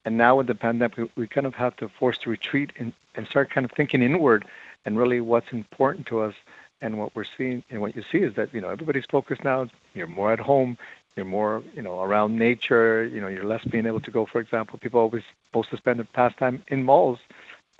And 0.04 0.16
now 0.16 0.36
with 0.36 0.46
the 0.46 0.54
pandemic, 0.54 1.10
we, 1.16 1.26
kind 1.26 1.46
of 1.46 1.54
have 1.56 1.76
to 1.76 1.88
force 1.88 2.18
to 2.18 2.30
retreat 2.30 2.72
and, 2.78 2.92
and 3.14 3.26
start 3.26 3.50
kind 3.50 3.64
of 3.64 3.72
thinking 3.72 4.02
inward 4.02 4.44
and 4.84 4.96
really 4.96 5.20
what's 5.20 5.52
important 5.52 6.06
to 6.06 6.20
us. 6.20 6.34
And 6.80 6.98
what 6.98 7.14
we're 7.14 7.24
seeing 7.36 7.64
and 7.70 7.80
what 7.80 7.96
you 7.96 8.04
see 8.10 8.18
is 8.18 8.34
that, 8.36 8.54
you 8.54 8.60
know, 8.60 8.68
everybody's 8.68 9.06
focused 9.10 9.44
now. 9.44 9.68
You're 9.94 10.06
more 10.06 10.32
at 10.32 10.38
home. 10.38 10.78
You're 11.16 11.26
more, 11.26 11.62
you 11.74 11.82
know, 11.82 12.00
around 12.00 12.38
nature. 12.38 13.04
You 13.04 13.20
know, 13.20 13.28
you're 13.28 13.44
less 13.44 13.64
being 13.64 13.86
able 13.86 14.00
to 14.00 14.10
go, 14.10 14.26
for 14.26 14.40
example, 14.40 14.78
people 14.78 15.00
always 15.00 15.24
supposed 15.48 15.70
to 15.70 15.76
spend 15.76 15.98
their 15.98 16.06
pastime 16.12 16.62
in 16.68 16.84
malls. 16.84 17.18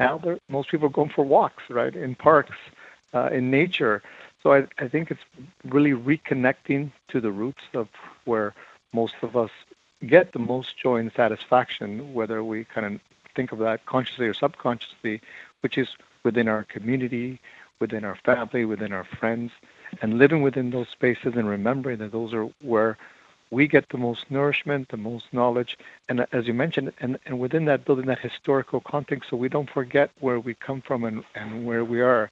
now 0.01 0.21
most 0.49 0.71
people 0.71 0.87
are 0.87 0.91
going 0.91 1.11
for 1.11 1.25
walks, 1.25 1.63
right, 1.71 1.95
in 1.95 2.17
parks, 2.17 2.57
uh, 3.15 3.29
in 3.33 3.51
nature. 3.51 4.03
So 4.43 4.53
I, 4.53 4.67
I 4.79 4.89
think 4.89 5.11
it's 5.11 5.21
really 5.65 5.93
reconnecting 5.93 6.91
to 7.09 7.21
the 7.21 7.31
roots 7.31 7.63
of 7.75 7.89
where 8.25 8.55
most 8.93 9.15
of 9.23 9.37
us 9.37 9.51
get 10.07 10.33
the 10.33 10.39
most 10.39 10.79
joy 10.79 10.97
and 10.97 11.13
satisfaction, 11.13 12.15
whether 12.15 12.43
we 12.45 12.65
kind 12.65 12.87
of 12.87 13.01
think 13.35 13.53
of 13.53 13.59
that 13.59 13.85
consciously 13.87 14.27
or 14.27 14.35
subconsciously, 14.35 15.21
which 15.61 15.77
is 15.77 15.89
within 16.23 16.49
our 16.49 16.65
community, 16.65 17.41
within 17.81 18.05
our 18.05 18.17
family, 18.25 18.65
within 18.65 18.93
our 18.93 19.05
friends, 19.05 19.53
and 20.03 20.19
living 20.19 20.43
within 20.43 20.71
those 20.71 20.89
spaces 20.89 21.35
and 21.37 21.49
remembering 21.49 21.99
that 21.99 22.13
those 22.13 22.33
are 22.33 22.49
where 22.61 22.97
we 23.51 23.67
get 23.67 23.89
the 23.89 23.99
most 23.99 24.31
nourishment, 24.31 24.89
the 24.91 24.97
most 24.97 25.25
knowledge, 25.33 25.79
and 26.09 26.27
as 26.33 26.47
you 26.47 26.53
mentioned, 26.53 26.93
and, 27.01 27.19
and 27.25 27.39
within 27.39 27.65
that, 27.65 27.85
building 27.85 28.07
that 28.07 28.19
historical 28.19 28.81
context 28.81 29.31
so 29.31 29.37
we 29.37 29.49
don't 29.49 29.71
forget 29.71 30.11
where 30.21 30.39
we 30.39 30.55
come 30.55 30.83
from 30.83 31.05
and, 31.05 31.25
and 31.35 31.65
where 31.65 31.85
we 31.85 32.01
are. 32.01 32.31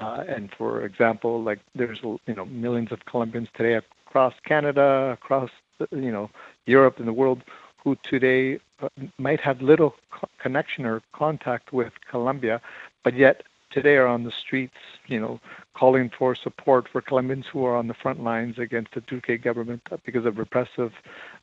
Uh, 0.00 0.24
and 0.28 0.50
for 0.56 0.84
example, 0.84 1.42
like 1.42 1.58
there's 1.74 2.00
you 2.02 2.34
know 2.34 2.46
millions 2.46 2.92
of 2.92 3.04
Colombians 3.04 3.48
today 3.54 3.80
across 4.06 4.34
Canada, 4.44 5.10
across 5.12 5.50
you 5.90 6.12
know 6.12 6.30
Europe 6.66 6.98
and 6.98 7.08
the 7.08 7.12
world 7.12 7.42
who 7.82 7.96
today 8.02 8.58
uh, 8.80 8.88
might 9.18 9.40
have 9.40 9.60
little 9.60 9.94
co- 10.10 10.28
connection 10.38 10.86
or 10.86 11.02
contact 11.12 11.72
with 11.72 11.92
Colombia, 12.10 12.60
but 13.04 13.14
yet 13.14 13.42
today 13.72 13.96
are 13.96 14.06
on 14.06 14.24
the 14.24 14.32
streets, 14.32 14.76
you 15.06 15.20
know, 15.20 15.40
calling 15.74 16.10
for 16.16 16.34
support 16.34 16.88
for 16.90 17.00
Colombians 17.00 17.46
who 17.52 17.64
are 17.64 17.76
on 17.76 17.88
the 17.88 17.94
front 17.94 18.22
lines 18.22 18.58
against 18.58 18.94
the 18.94 19.00
Duque 19.02 19.42
government 19.42 19.82
because 20.04 20.26
of 20.26 20.38
repressive 20.38 20.92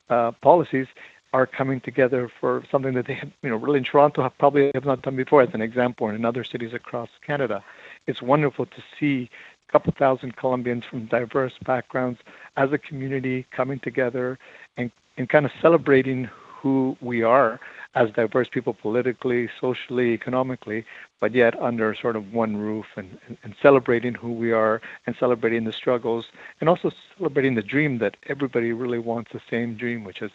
uh, 0.10 0.32
policies 0.42 0.88
are 1.34 1.46
coming 1.46 1.80
together 1.80 2.32
for 2.40 2.64
something 2.72 2.94
that 2.94 3.06
they 3.06 3.14
have, 3.14 3.32
you 3.44 3.50
know, 3.50 3.56
really 3.56 3.78
in 3.78 3.84
Toronto 3.84 4.24
have 4.24 4.38
probably 4.38 4.72
have 4.74 4.86
not 4.86 5.02
done 5.02 5.16
before, 5.16 5.42
as 5.42 5.54
an 5.54 5.62
example, 5.62 6.08
or 6.08 6.14
in 6.14 6.26
other 6.26 6.44
cities 6.44 6.74
across 6.74 7.10
Canada. 7.26 7.64
It's 8.08 8.22
wonderful 8.22 8.66
to 8.66 8.84
see 9.00 9.30
a 9.68 9.72
couple 9.72 9.94
thousand 9.98 10.36
Colombians 10.38 10.86
from 10.90 11.06
diverse 11.06 11.54
backgrounds 11.66 12.20
as 12.58 12.72
a 12.72 12.78
community 12.78 13.46
coming 13.52 13.80
together 13.80 14.40
and, 14.78 14.92
and 15.18 15.30
kind 15.30 15.46
of 15.46 15.52
celebrating 15.62 16.30
who 16.62 16.98
we 17.00 17.22
are 17.22 17.60
as 17.96 18.10
diverse 18.12 18.48
people 18.51 18.74
politically, 18.74 19.50
socially, 19.60 20.13
economically, 20.13 20.86
but 21.19 21.34
yet 21.34 21.60
under 21.60 21.96
sort 22.00 22.15
of 22.15 22.31
one 22.31 22.55
roof 22.55 22.86
and, 22.96 23.17
and, 23.27 23.38
and, 23.43 23.55
celebrating 23.62 24.13
who 24.13 24.31
we 24.31 24.51
are 24.51 24.79
and 25.08 25.15
celebrating 25.19 25.63
the 25.63 25.74
struggles 25.74 26.25
and 26.60 26.69
also 26.69 26.91
celebrating 27.17 27.55
the 27.55 27.63
dream 27.63 27.98
that 27.98 28.15
everybody 28.27 28.74
really 28.74 29.00
wants 29.00 29.31
the 29.34 29.41
same 29.50 29.75
dream, 29.75 30.03
which 30.03 30.22
is, 30.22 30.29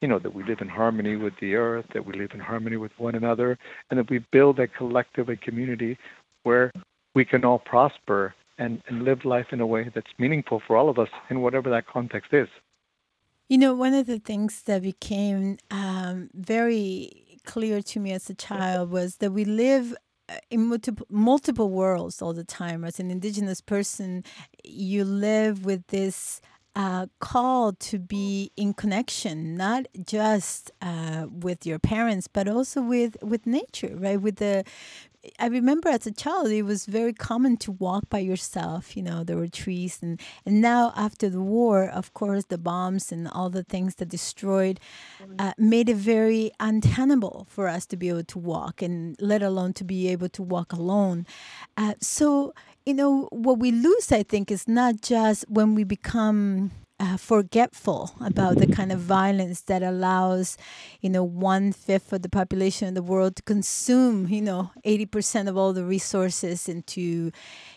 you 0.00 0.08
know, 0.08 0.18
that 0.18 0.34
we 0.34 0.42
live 0.44 0.60
in 0.60 0.68
harmony 0.68 1.16
with 1.16 1.34
the 1.40 1.54
earth, 1.54 1.86
that 1.94 2.04
we 2.04 2.12
live 2.12 2.32
in 2.34 2.40
harmony 2.40 2.76
with 2.76 2.92
one 2.98 3.14
another, 3.14 3.56
and 3.90 3.98
that 3.98 4.10
we 4.10 4.18
build 4.32 4.58
a 4.58 4.66
collective, 4.66 5.28
a 5.28 5.36
community 5.36 5.96
where 6.42 6.72
we 7.14 7.24
can 7.24 7.44
all 7.44 7.60
prosper 7.60 8.34
and, 8.58 8.82
and 8.88 9.04
live 9.04 9.24
life 9.24 9.46
in 9.52 9.60
a 9.60 9.66
way 9.66 9.90
that's 9.94 10.10
meaningful 10.18 10.60
for 10.66 10.76
all 10.76 10.88
of 10.88 10.98
us 10.98 11.08
in 11.30 11.40
whatever 11.40 11.70
that 11.70 11.86
context 11.86 12.32
is. 12.32 12.48
You 13.48 13.58
know, 13.58 13.74
one 13.74 13.94
of 13.94 14.06
the 14.06 14.18
things 14.18 14.62
that 14.62 14.82
became 14.82 15.58
um, 15.70 16.30
very 16.34 17.38
clear 17.44 17.80
to 17.80 18.00
me 18.00 18.12
as 18.12 18.28
a 18.28 18.34
child 18.34 18.90
was 18.90 19.16
that 19.18 19.30
we 19.30 19.44
live 19.44 19.94
uh, 20.28 20.38
in 20.50 20.66
multiple, 20.66 21.06
multiple 21.08 21.70
worlds 21.70 22.20
all 22.20 22.32
the 22.32 22.42
time. 22.42 22.84
As 22.84 22.98
an 22.98 23.10
indigenous 23.10 23.60
person, 23.60 24.24
you 24.64 25.04
live 25.04 25.64
with 25.64 25.86
this 25.88 26.40
uh, 26.74 27.06
call 27.20 27.72
to 27.72 28.00
be 28.00 28.50
in 28.56 28.74
connection, 28.74 29.56
not 29.56 29.86
just 30.04 30.72
uh, 30.82 31.26
with 31.30 31.64
your 31.64 31.78
parents, 31.78 32.26
but 32.26 32.48
also 32.48 32.82
with 32.82 33.16
with 33.22 33.46
nature, 33.46 33.94
right? 33.96 34.20
With 34.20 34.36
the 34.36 34.64
I 35.38 35.46
remember 35.46 35.88
as 35.88 36.06
a 36.06 36.12
child, 36.12 36.50
it 36.50 36.62
was 36.62 36.86
very 36.86 37.12
common 37.12 37.56
to 37.58 37.72
walk 37.72 38.08
by 38.08 38.18
yourself. 38.18 38.96
You 38.96 39.02
know, 39.02 39.24
there 39.24 39.36
were 39.36 39.48
trees, 39.48 39.98
and 40.02 40.20
and 40.44 40.60
now 40.60 40.92
after 40.96 41.28
the 41.28 41.40
war, 41.40 41.84
of 41.84 42.14
course, 42.14 42.44
the 42.44 42.58
bombs 42.58 43.12
and 43.12 43.28
all 43.28 43.50
the 43.50 43.64
things 43.64 43.96
that 43.96 44.08
destroyed 44.08 44.80
uh, 45.38 45.52
made 45.58 45.88
it 45.88 45.96
very 45.96 46.50
untenable 46.60 47.46
for 47.50 47.68
us 47.68 47.86
to 47.86 47.96
be 47.96 48.08
able 48.08 48.24
to 48.24 48.38
walk, 48.38 48.82
and 48.82 49.16
let 49.20 49.42
alone 49.42 49.72
to 49.74 49.84
be 49.84 50.08
able 50.08 50.28
to 50.30 50.42
walk 50.42 50.72
alone. 50.72 51.26
Uh, 51.76 51.94
so 52.00 52.54
you 52.86 52.94
know, 52.94 53.28
what 53.32 53.58
we 53.58 53.72
lose, 53.72 54.12
I 54.12 54.22
think, 54.22 54.50
is 54.50 54.68
not 54.68 55.02
just 55.02 55.44
when 55.48 55.74
we 55.74 55.82
become 55.82 56.70
uh, 56.98 57.16
forgetful 57.16 58.14
about 58.20 58.56
the 58.56 58.66
kind 58.66 58.90
of 58.90 58.98
violence 58.98 59.60
that 59.62 59.82
allows, 59.82 60.56
you 61.00 61.10
know, 61.10 61.22
one 61.22 61.72
fifth 61.72 62.12
of 62.12 62.22
the 62.22 62.28
population 62.28 62.88
of 62.88 62.94
the 62.94 63.02
world 63.02 63.36
to 63.36 63.42
consume, 63.42 64.28
you 64.28 64.40
know, 64.40 64.70
80% 64.84 65.48
of 65.48 65.56
all 65.58 65.74
the 65.74 65.84
resources 65.84 66.68
and 66.68 66.86
to, 66.88 67.30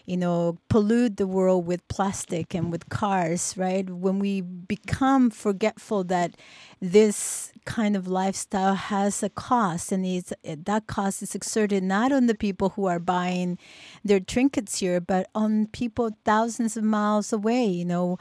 you 0.05 0.17
know, 0.17 0.57
pollute 0.69 1.17
the 1.17 1.27
world 1.27 1.65
with 1.65 1.85
plastic 1.89 2.53
and 2.53 2.71
with 2.71 2.87
cars, 2.87 3.55
right? 3.57 3.89
When 3.89 4.19
we 4.19 4.39
become 4.39 5.29
forgetful 5.29 6.05
that 6.05 6.37
this 6.81 7.51
kind 7.65 7.97
of 7.97 8.07
lifestyle 8.07 8.75
has 8.75 9.21
a 9.21 9.29
cost 9.29 9.91
and 9.91 10.05
it's, 10.05 10.31
that 10.43 10.87
cost 10.87 11.21
is 11.21 11.35
exerted 11.35 11.83
not 11.83 12.11
on 12.13 12.27
the 12.27 12.35
people 12.35 12.69
who 12.69 12.85
are 12.85 12.99
buying 12.99 13.57
their 14.03 14.21
trinkets 14.21 14.79
here, 14.79 15.01
but 15.01 15.27
on 15.35 15.67
people 15.67 16.11
thousands 16.23 16.77
of 16.77 16.85
miles 16.85 17.33
away, 17.33 17.65
you 17.65 17.85
know, 17.85 18.17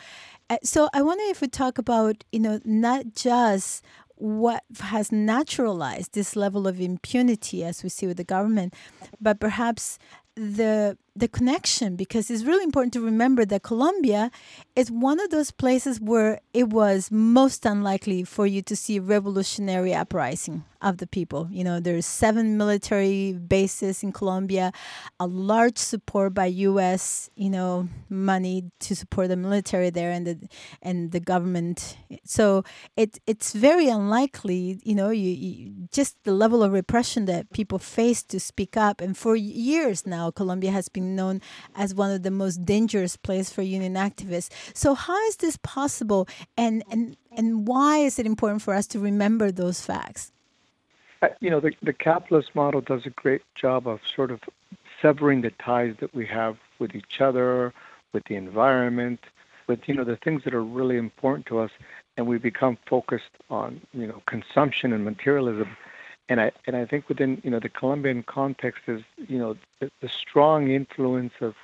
so 0.62 0.88
I 0.92 1.02
wonder 1.02 1.24
if 1.26 1.40
we 1.40 1.48
talk 1.48 1.78
about, 1.78 2.24
you 2.32 2.40
know, 2.40 2.60
not 2.64 3.14
just 3.14 3.84
what 4.16 4.64
has 4.80 5.12
naturalized 5.12 6.12
this 6.14 6.34
level 6.34 6.66
of 6.66 6.80
impunity 6.80 7.64
as 7.64 7.82
we 7.82 7.88
see 7.88 8.06
with 8.06 8.16
the 8.16 8.24
government, 8.24 8.74
but 9.20 9.38
perhaps 9.38 9.98
the 10.34 10.96
the 11.18 11.28
connection 11.28 11.96
because 11.96 12.30
it's 12.30 12.44
really 12.44 12.64
important 12.64 12.92
to 12.94 13.00
remember 13.00 13.44
that 13.44 13.62
Colombia 13.62 14.30
is 14.76 14.90
one 14.90 15.20
of 15.20 15.30
those 15.30 15.50
places 15.50 16.00
where 16.00 16.40
it 16.54 16.68
was 16.68 17.10
most 17.10 17.66
unlikely 17.66 18.24
for 18.24 18.46
you 18.46 18.62
to 18.62 18.76
see 18.76 18.98
revolutionary 18.98 19.94
uprising 19.94 20.64
of 20.80 20.98
the 20.98 21.06
people. 21.06 21.48
You 21.50 21.64
know, 21.64 21.80
there's 21.80 22.06
seven 22.06 22.56
military 22.56 23.32
bases 23.32 24.02
in 24.02 24.12
Colombia, 24.12 24.72
a 25.18 25.26
large 25.26 25.78
support 25.78 26.34
by 26.34 26.46
U.S. 26.46 27.30
You 27.34 27.50
know 27.50 27.88
money 28.08 28.70
to 28.80 28.94
support 28.94 29.28
the 29.28 29.36
military 29.36 29.90
there 29.90 30.10
and 30.10 30.26
the 30.26 30.48
and 30.82 31.10
the 31.12 31.20
government. 31.20 31.96
So 32.24 32.64
it 32.96 33.18
it's 33.26 33.52
very 33.52 33.88
unlikely. 33.88 34.80
You 34.84 34.94
know, 34.94 35.10
you, 35.10 35.30
you 35.30 35.72
just 35.92 36.22
the 36.24 36.32
level 36.32 36.62
of 36.62 36.72
repression 36.72 37.24
that 37.26 37.52
people 37.52 37.78
face 37.78 38.22
to 38.24 38.38
speak 38.38 38.76
up, 38.76 39.00
and 39.00 39.16
for 39.16 39.34
years 39.34 40.06
now, 40.06 40.30
Colombia 40.30 40.70
has 40.70 40.88
been 40.88 41.07
known 41.16 41.40
as 41.76 41.94
one 41.94 42.10
of 42.10 42.22
the 42.22 42.30
most 42.30 42.64
dangerous 42.64 43.16
places 43.16 43.52
for 43.52 43.62
union 43.62 43.94
activists. 43.94 44.50
So 44.74 44.94
how 44.94 45.18
is 45.26 45.36
this 45.36 45.58
possible, 45.62 46.28
and 46.56 46.82
and 46.90 47.16
and 47.36 47.66
why 47.66 47.98
is 47.98 48.18
it 48.18 48.26
important 48.26 48.62
for 48.62 48.74
us 48.74 48.86
to 48.88 48.98
remember 48.98 49.50
those 49.50 49.80
facts? 49.80 50.32
Uh, 51.22 51.28
you 51.40 51.50
know, 51.50 51.60
the 51.60 51.72
the 51.82 51.92
capitalist 51.92 52.54
model 52.54 52.80
does 52.80 53.06
a 53.06 53.10
great 53.10 53.42
job 53.54 53.86
of 53.86 54.00
sort 54.14 54.30
of 54.30 54.40
severing 55.02 55.42
the 55.42 55.50
ties 55.50 55.94
that 56.00 56.14
we 56.14 56.26
have 56.26 56.56
with 56.78 56.94
each 56.94 57.20
other, 57.20 57.72
with 58.12 58.24
the 58.24 58.36
environment, 58.36 59.20
with 59.66 59.80
you 59.86 59.94
know 59.94 60.04
the 60.04 60.16
things 60.16 60.44
that 60.44 60.54
are 60.54 60.64
really 60.64 60.96
important 60.96 61.46
to 61.46 61.58
us, 61.58 61.70
and 62.16 62.26
we 62.26 62.38
become 62.38 62.78
focused 62.86 63.30
on 63.50 63.80
you 63.92 64.06
know 64.06 64.22
consumption 64.26 64.92
and 64.92 65.04
materialism 65.04 65.76
and 66.28 66.40
I 66.40 66.52
and 66.66 66.76
I 66.76 66.84
think 66.84 67.08
within 67.08 67.40
you 67.44 67.50
know 67.50 67.60
the 67.60 67.68
Colombian 67.68 68.22
context 68.22 68.82
is 68.86 69.02
you 69.16 69.38
know 69.38 69.56
the, 69.80 69.90
the 70.00 70.08
strong 70.08 70.70
influence 70.70 71.34
of 71.40 71.54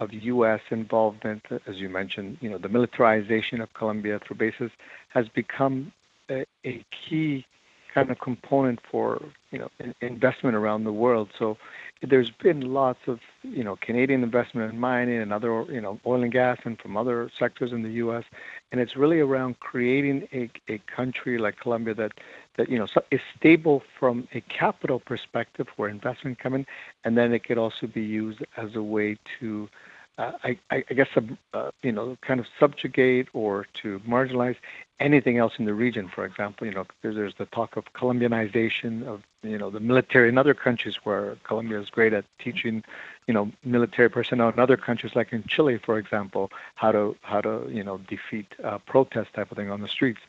of 0.00 0.12
U.S. 0.12 0.60
involvement, 0.70 1.44
as 1.66 1.76
you 1.76 1.88
mentioned, 1.88 2.38
you 2.40 2.50
know 2.50 2.58
the 2.58 2.68
militarization 2.68 3.60
of 3.60 3.72
Colombia 3.74 4.20
through 4.24 4.36
bases 4.36 4.70
has 5.08 5.28
become 5.28 5.92
a, 6.30 6.44
a 6.64 6.84
key 6.90 7.46
kind 7.94 8.10
of 8.10 8.18
component 8.18 8.80
for 8.90 9.22
you 9.52 9.58
know 9.58 9.70
investment 10.00 10.56
around 10.56 10.84
the 10.84 10.92
world. 10.92 11.30
So 11.38 11.56
there's 12.02 12.30
been 12.30 12.72
lots 12.74 12.98
of 13.06 13.20
you 13.42 13.62
know 13.62 13.76
Canadian 13.76 14.22
investment 14.22 14.72
in 14.72 14.78
mining 14.78 15.18
and 15.18 15.32
other 15.32 15.64
you 15.70 15.80
know 15.80 16.00
oil 16.04 16.22
and 16.22 16.32
gas 16.32 16.58
and 16.64 16.78
from 16.78 16.96
other 16.96 17.30
sectors 17.38 17.72
in 17.72 17.82
the 17.82 17.92
U.S. 18.04 18.24
And 18.72 18.80
it's 18.80 18.96
really 18.96 19.20
around 19.20 19.60
creating 19.60 20.28
a, 20.32 20.50
a 20.68 20.78
country 20.94 21.38
like 21.38 21.58
Colombia 21.60 21.94
that 21.94 22.12
that 22.56 22.68
you 22.68 22.78
know 22.78 22.86
is 23.10 23.20
stable 23.36 23.82
from 23.98 24.28
a 24.32 24.40
capital 24.42 25.00
perspective 25.00 25.68
where 25.76 25.88
investment 25.88 26.38
come 26.38 26.54
in, 26.54 26.66
and 27.04 27.16
then 27.16 27.32
it 27.32 27.44
could 27.44 27.58
also 27.58 27.86
be 27.86 28.02
used 28.02 28.44
as 28.56 28.74
a 28.74 28.82
way 28.82 29.16
to 29.40 29.68
uh, 30.16 30.32
I, 30.44 30.58
I, 30.70 30.80
guess, 30.94 31.08
uh, 31.54 31.70
you 31.82 31.90
know, 31.90 32.16
kind 32.20 32.38
of 32.38 32.46
subjugate 32.58 33.28
or 33.32 33.66
to 33.82 33.98
marginalize 34.00 34.56
anything 35.00 35.38
else 35.38 35.54
in 35.58 35.64
the 35.64 35.74
region. 35.74 36.08
For 36.08 36.24
example, 36.24 36.66
you 36.66 36.72
know, 36.72 36.86
there's, 37.02 37.16
there's 37.16 37.34
the 37.34 37.46
talk 37.46 37.76
of 37.76 37.84
Colombianization 37.94 39.04
of, 39.06 39.22
you 39.42 39.58
know, 39.58 39.70
the 39.70 39.80
military 39.80 40.28
in 40.28 40.38
other 40.38 40.54
countries 40.54 41.00
where 41.02 41.36
Colombia 41.42 41.80
is 41.80 41.90
great 41.90 42.12
at 42.12 42.24
teaching, 42.38 42.84
you 43.26 43.34
know, 43.34 43.50
military 43.64 44.08
personnel 44.08 44.50
in 44.50 44.58
other 44.60 44.76
countries, 44.76 45.16
like 45.16 45.32
in 45.32 45.42
Chile, 45.48 45.78
for 45.78 45.98
example, 45.98 46.50
how 46.76 46.92
to 46.92 47.16
how 47.22 47.40
to 47.40 47.66
you 47.68 47.82
know 47.82 47.98
defeat 47.98 48.46
uh, 48.62 48.78
protest 48.78 49.34
type 49.34 49.50
of 49.50 49.56
thing 49.56 49.70
on 49.70 49.80
the 49.80 49.88
streets. 49.88 50.20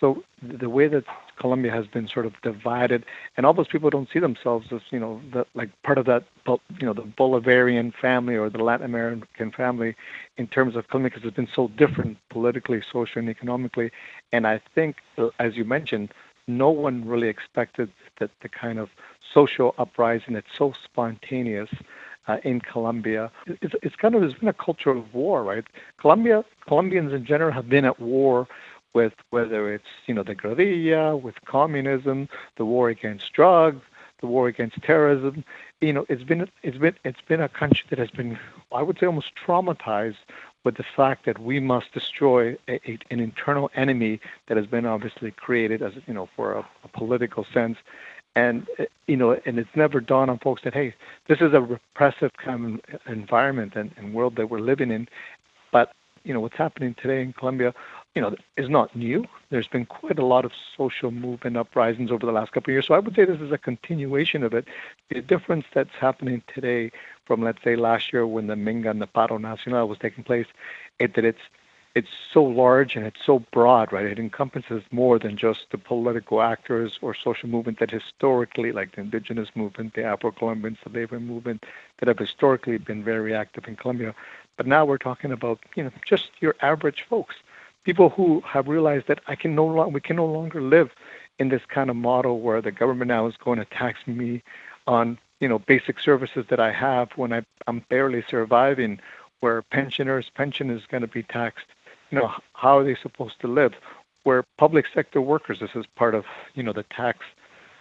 So 0.00 0.24
the 0.42 0.70
way 0.70 0.88
that 0.88 1.04
Colombia 1.38 1.70
has 1.72 1.86
been 1.86 2.08
sort 2.08 2.24
of 2.24 2.32
divided, 2.42 3.04
and 3.36 3.44
all 3.44 3.52
those 3.52 3.68
people 3.68 3.90
don't 3.90 4.08
see 4.10 4.18
themselves 4.18 4.68
as 4.72 4.80
you 4.90 4.98
know 4.98 5.20
the, 5.32 5.46
like 5.54 5.68
part 5.82 5.98
of 5.98 6.06
that 6.06 6.24
you 6.46 6.86
know 6.86 6.94
the 6.94 7.02
Bolivarian 7.02 7.92
family 7.94 8.34
or 8.34 8.48
the 8.48 8.64
Latin 8.64 8.86
American 8.86 9.52
family 9.52 9.94
in 10.38 10.46
terms 10.46 10.74
of 10.74 10.88
Colombia 10.88 11.10
because 11.10 11.26
it's 11.26 11.36
been 11.36 11.48
so 11.54 11.68
different 11.68 12.16
politically, 12.30 12.82
socially, 12.90 13.26
and 13.26 13.28
economically. 13.28 13.90
And 14.32 14.46
I 14.46 14.60
think, 14.74 14.96
uh, 15.18 15.28
as 15.38 15.56
you 15.56 15.64
mentioned, 15.64 16.14
no 16.48 16.70
one 16.70 17.06
really 17.06 17.28
expected 17.28 17.90
that 18.18 18.30
the 18.42 18.48
kind 18.48 18.78
of 18.78 18.88
social 19.34 19.74
uprising 19.78 20.34
that's 20.34 20.46
so 20.56 20.72
spontaneous 20.82 21.68
uh, 22.26 22.38
in 22.44 22.60
Colombia. 22.60 23.30
It's, 23.46 23.74
it's 23.82 23.96
kind 23.96 24.14
of 24.14 24.22
it's 24.22 24.38
been 24.38 24.48
a 24.48 24.52
culture 24.52 24.90
of 24.90 25.12
war, 25.14 25.42
right? 25.42 25.64
Colombia 25.98 26.44
Colombians 26.66 27.12
in 27.12 27.24
general 27.24 27.52
have 27.52 27.68
been 27.68 27.84
at 27.84 28.00
war 28.00 28.46
with 28.94 29.14
whether 29.30 29.72
it's 29.72 29.86
you 30.06 30.14
know 30.14 30.22
the 30.22 30.34
guerrilla, 30.34 31.16
with 31.16 31.36
communism, 31.44 32.28
the 32.56 32.64
war 32.64 32.88
against 32.88 33.32
drugs, 33.32 33.82
the 34.20 34.26
war 34.26 34.48
against 34.48 34.82
terrorism. 34.82 35.44
You 35.80 35.92
know, 35.92 36.06
it's 36.08 36.24
been 36.24 36.48
it's 36.62 36.78
been 36.78 36.96
it's 37.04 37.20
been 37.22 37.40
a 37.40 37.48
country 37.48 37.84
that 37.90 37.98
has 37.98 38.10
been 38.10 38.38
I 38.72 38.82
would 38.82 38.98
say 38.98 39.06
almost 39.06 39.32
traumatized 39.36 40.16
with 40.64 40.76
the 40.76 40.84
fact 40.96 41.24
that 41.24 41.38
we 41.38 41.58
must 41.58 41.92
destroy 41.92 42.56
a, 42.68 42.74
a, 42.90 42.98
an 43.10 43.20
internal 43.20 43.70
enemy 43.74 44.20
that 44.46 44.56
has 44.56 44.66
been 44.66 44.84
obviously 44.86 45.30
created 45.30 45.82
as 45.82 45.94
you 46.06 46.14
know 46.14 46.28
for 46.36 46.52
a, 46.52 46.66
a 46.84 46.88
political 46.88 47.46
sense 47.52 47.78
and 48.36 48.66
you 49.06 49.16
know 49.16 49.38
and 49.44 49.58
it's 49.58 49.74
never 49.74 50.00
dawned 50.00 50.30
on 50.30 50.38
folks 50.38 50.62
that 50.62 50.74
hey 50.74 50.94
this 51.28 51.40
is 51.40 51.52
a 51.52 51.60
repressive 51.60 52.30
kind 52.36 52.80
of 52.92 53.00
environment 53.06 53.74
and, 53.74 53.90
and 53.96 54.14
world 54.14 54.36
that 54.36 54.50
we're 54.50 54.60
living 54.60 54.90
in 54.90 55.08
but 55.72 55.92
you 56.24 56.32
know 56.32 56.40
what's 56.40 56.56
happening 56.56 56.94
today 57.00 57.22
in 57.22 57.32
colombia 57.32 57.74
you 58.14 58.22
know 58.22 58.34
is 58.56 58.68
not 58.68 58.94
new 58.96 59.24
there's 59.50 59.68
been 59.68 59.86
quite 59.86 60.18
a 60.18 60.24
lot 60.24 60.44
of 60.44 60.52
social 60.76 61.10
movement 61.10 61.56
uprisings 61.56 62.10
over 62.10 62.26
the 62.26 62.32
last 62.32 62.52
couple 62.52 62.70
of 62.70 62.74
years 62.74 62.86
so 62.86 62.94
i 62.94 62.98
would 62.98 63.14
say 63.14 63.24
this 63.24 63.40
is 63.40 63.52
a 63.52 63.58
continuation 63.58 64.42
of 64.42 64.52
it 64.52 64.66
the 65.10 65.20
difference 65.20 65.64
that's 65.72 65.94
happening 66.00 66.42
today 66.52 66.90
from 67.24 67.42
let's 67.42 67.62
say 67.62 67.76
last 67.76 68.12
year 68.12 68.26
when 68.26 68.46
the 68.46 68.54
minga 68.54 68.90
and 68.90 69.00
the 69.00 69.06
paro 69.06 69.40
nacional 69.40 69.88
was 69.88 69.98
taking 69.98 70.24
place 70.24 70.46
is 70.98 71.10
that 71.14 71.24
it's 71.24 71.42
it's 71.94 72.10
so 72.32 72.42
large 72.44 72.94
and 72.94 73.04
it's 73.04 73.24
so 73.24 73.40
broad, 73.52 73.92
right? 73.92 74.06
It 74.06 74.18
encompasses 74.18 74.82
more 74.92 75.18
than 75.18 75.36
just 75.36 75.66
the 75.72 75.78
political 75.78 76.40
actors 76.40 76.98
or 77.02 77.14
social 77.14 77.48
movement 77.48 77.80
that 77.80 77.90
historically, 77.90 78.70
like 78.70 78.94
the 78.94 79.00
indigenous 79.00 79.48
movement, 79.56 79.94
the 79.94 80.04
Afro-Colombians, 80.04 80.78
the 80.84 80.90
labor 80.90 81.18
movement, 81.18 81.66
that 81.98 82.06
have 82.06 82.18
historically 82.18 82.78
been 82.78 83.02
very 83.02 83.34
active 83.34 83.66
in 83.66 83.74
Colombia. 83.74 84.14
But 84.56 84.68
now 84.68 84.84
we're 84.84 84.98
talking 84.98 85.32
about, 85.32 85.58
you 85.74 85.82
know, 85.82 85.90
just 86.06 86.30
your 86.40 86.54
average 86.60 87.04
folks, 87.08 87.36
people 87.84 88.10
who 88.10 88.42
have 88.46 88.68
realized 88.68 89.06
that 89.08 89.20
I 89.26 89.34
can 89.34 89.54
no 89.54 89.66
longer, 89.66 89.88
we 89.88 90.00
can 90.00 90.16
no 90.16 90.26
longer 90.26 90.60
live 90.60 90.90
in 91.38 91.48
this 91.48 91.62
kind 91.66 91.90
of 91.90 91.96
model 91.96 92.40
where 92.40 92.60
the 92.60 92.70
government 92.70 93.08
now 93.08 93.26
is 93.26 93.36
going 93.36 93.58
to 93.58 93.64
tax 93.64 93.98
me 94.06 94.42
on, 94.86 95.18
you 95.40 95.48
know, 95.48 95.58
basic 95.58 95.98
services 95.98 96.44
that 96.50 96.60
I 96.60 96.72
have 96.72 97.10
when 97.16 97.32
I, 97.32 97.44
I'm 97.66 97.80
barely 97.88 98.22
surviving, 98.28 99.00
where 99.40 99.62
pensioners' 99.62 100.30
pension 100.34 100.70
is 100.70 100.82
going 100.86 101.00
to 101.00 101.06
be 101.08 101.22
taxed 101.22 101.66
you 102.10 102.18
know, 102.18 102.32
how 102.54 102.78
are 102.78 102.84
they 102.84 102.96
supposed 102.96 103.40
to 103.40 103.46
live? 103.46 103.74
Where 104.24 104.44
public 104.58 104.86
sector 104.92 105.20
workers, 105.20 105.60
this 105.60 105.70
is 105.74 105.86
part 105.86 106.14
of, 106.14 106.24
you 106.54 106.62
know, 106.62 106.72
the 106.72 106.82
tax, 106.84 107.24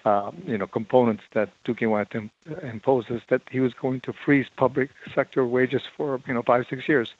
um, 0.05 0.41
you 0.45 0.57
know, 0.57 0.67
components 0.67 1.23
that 1.33 1.49
Duque 1.63 1.81
wanted 1.81 2.11
to 2.11 2.67
imposes, 2.67 3.21
that 3.29 3.41
he 3.51 3.59
was 3.59 3.73
going 3.73 4.01
to 4.01 4.13
freeze 4.13 4.47
public 4.55 4.89
sector 5.13 5.45
wages 5.45 5.81
for, 5.97 6.21
you 6.27 6.33
know, 6.33 6.43
five, 6.43 6.65
six 6.69 6.87
years, 6.87 7.13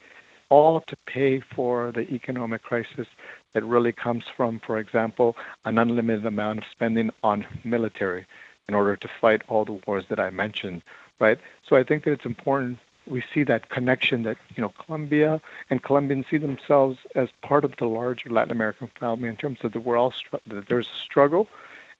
all 0.50 0.80
to 0.82 0.96
pay 1.06 1.40
for 1.40 1.92
the 1.92 2.02
economic 2.12 2.62
crisis 2.62 3.06
that 3.54 3.64
really 3.64 3.92
comes 3.92 4.24
from, 4.36 4.60
for 4.60 4.78
example, 4.78 5.36
an 5.64 5.78
unlimited 5.78 6.26
amount 6.26 6.58
of 6.58 6.64
spending 6.70 7.10
on 7.22 7.46
military 7.64 8.26
in 8.68 8.74
order 8.74 8.96
to 8.96 9.08
fight 9.20 9.42
all 9.48 9.64
the 9.64 9.80
wars 9.86 10.04
that 10.10 10.20
I 10.20 10.30
mentioned, 10.30 10.82
right? 11.18 11.38
So 11.66 11.76
I 11.76 11.82
think 11.82 12.04
that 12.04 12.12
it's 12.12 12.26
important 12.26 12.78
we 13.06 13.22
see 13.34 13.42
that 13.44 13.68
connection 13.68 14.22
that 14.22 14.38
you 14.54 14.62
know 14.62 14.72
Colombia 14.84 15.40
and 15.68 15.82
Colombians 15.82 16.26
see 16.30 16.38
themselves 16.38 16.98
as 17.14 17.28
part 17.42 17.64
of 17.64 17.76
the 17.76 17.86
larger 17.86 18.30
Latin 18.30 18.52
American 18.52 18.90
family 18.98 19.28
in 19.28 19.36
terms 19.36 19.58
of 19.64 19.72
the 19.72 19.80
we're 19.80 19.96
all 19.96 20.14
that 20.46 20.68
there's 20.68 20.86
a 20.86 20.98
struggle, 21.04 21.48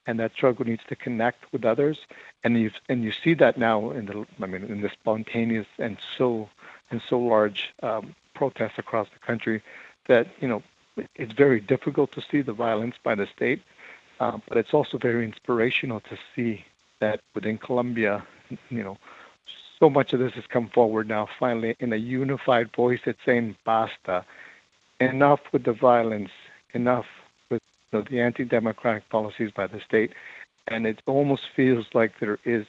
and 0.07 0.21
that 0.21 0.33
struggle 0.33 0.65
needs 0.65 0.83
to 0.89 0.97
connect 0.97 1.53
with 1.53 1.65
others, 1.65 1.99
and 2.45 2.59
you 2.61 2.71
and 2.89 3.03
you 3.03 3.13
see 3.13 3.35
that 3.35 3.59
now 3.59 3.91
in 3.91 4.07
the 4.07 4.27
I 4.41 4.47
mean 4.47 4.65
in 4.65 4.81
the 4.81 4.91
spontaneous 4.91 5.67
and 5.79 5.99
so 6.17 6.49
and 6.91 7.03
so 7.09 7.19
large 7.19 7.75
um, 7.83 8.15
protests 8.41 8.79
across 8.85 9.09
the 9.15 9.23
country 9.31 9.59
that 10.11 10.25
you 10.41 10.49
know 10.49 10.61
it's 11.23 11.37
very 11.47 11.61
difficult 11.75 12.09
to 12.17 12.21
see 12.31 12.41
the 12.43 12.57
violence 12.67 12.97
by 13.09 13.15
the 13.21 13.27
state, 13.37 13.61
uh, 14.23 14.37
but 14.49 14.57
it's 14.61 14.75
also 14.79 14.95
very 15.11 15.25
inspirational 15.31 16.01
to 16.11 16.17
see 16.35 16.53
that 17.03 17.19
within 17.35 17.57
Colombia, 17.69 18.15
you 18.79 18.85
know 18.87 18.97
so 19.81 19.89
much 19.89 20.13
of 20.13 20.21
this 20.21 20.35
has 20.35 20.45
come 20.47 20.69
forward 20.69 21.09
now, 21.09 21.27
finally, 21.39 21.75
in 21.81 21.93
a 21.93 21.97
unified 21.97 22.71
voice 22.77 23.01
that's 23.05 23.25
saying, 23.25 23.57
basta. 23.65 24.25
Enough 25.01 25.41
with 25.53 25.65
the 25.65 25.73
violence, 25.73 26.31
enough 26.75 27.07
with 27.51 27.63
you 27.91 27.99
know, 27.99 28.05
the 28.11 28.21
anti 28.21 28.45
democratic 28.45 29.09
policies 29.09 29.51
by 29.51 29.67
the 29.67 29.81
state. 29.81 30.13
And 30.69 30.87
it 30.87 31.01
almost 31.07 31.45
feels 31.57 31.87
like 31.95 32.21
there 32.21 32.39
is 32.45 32.67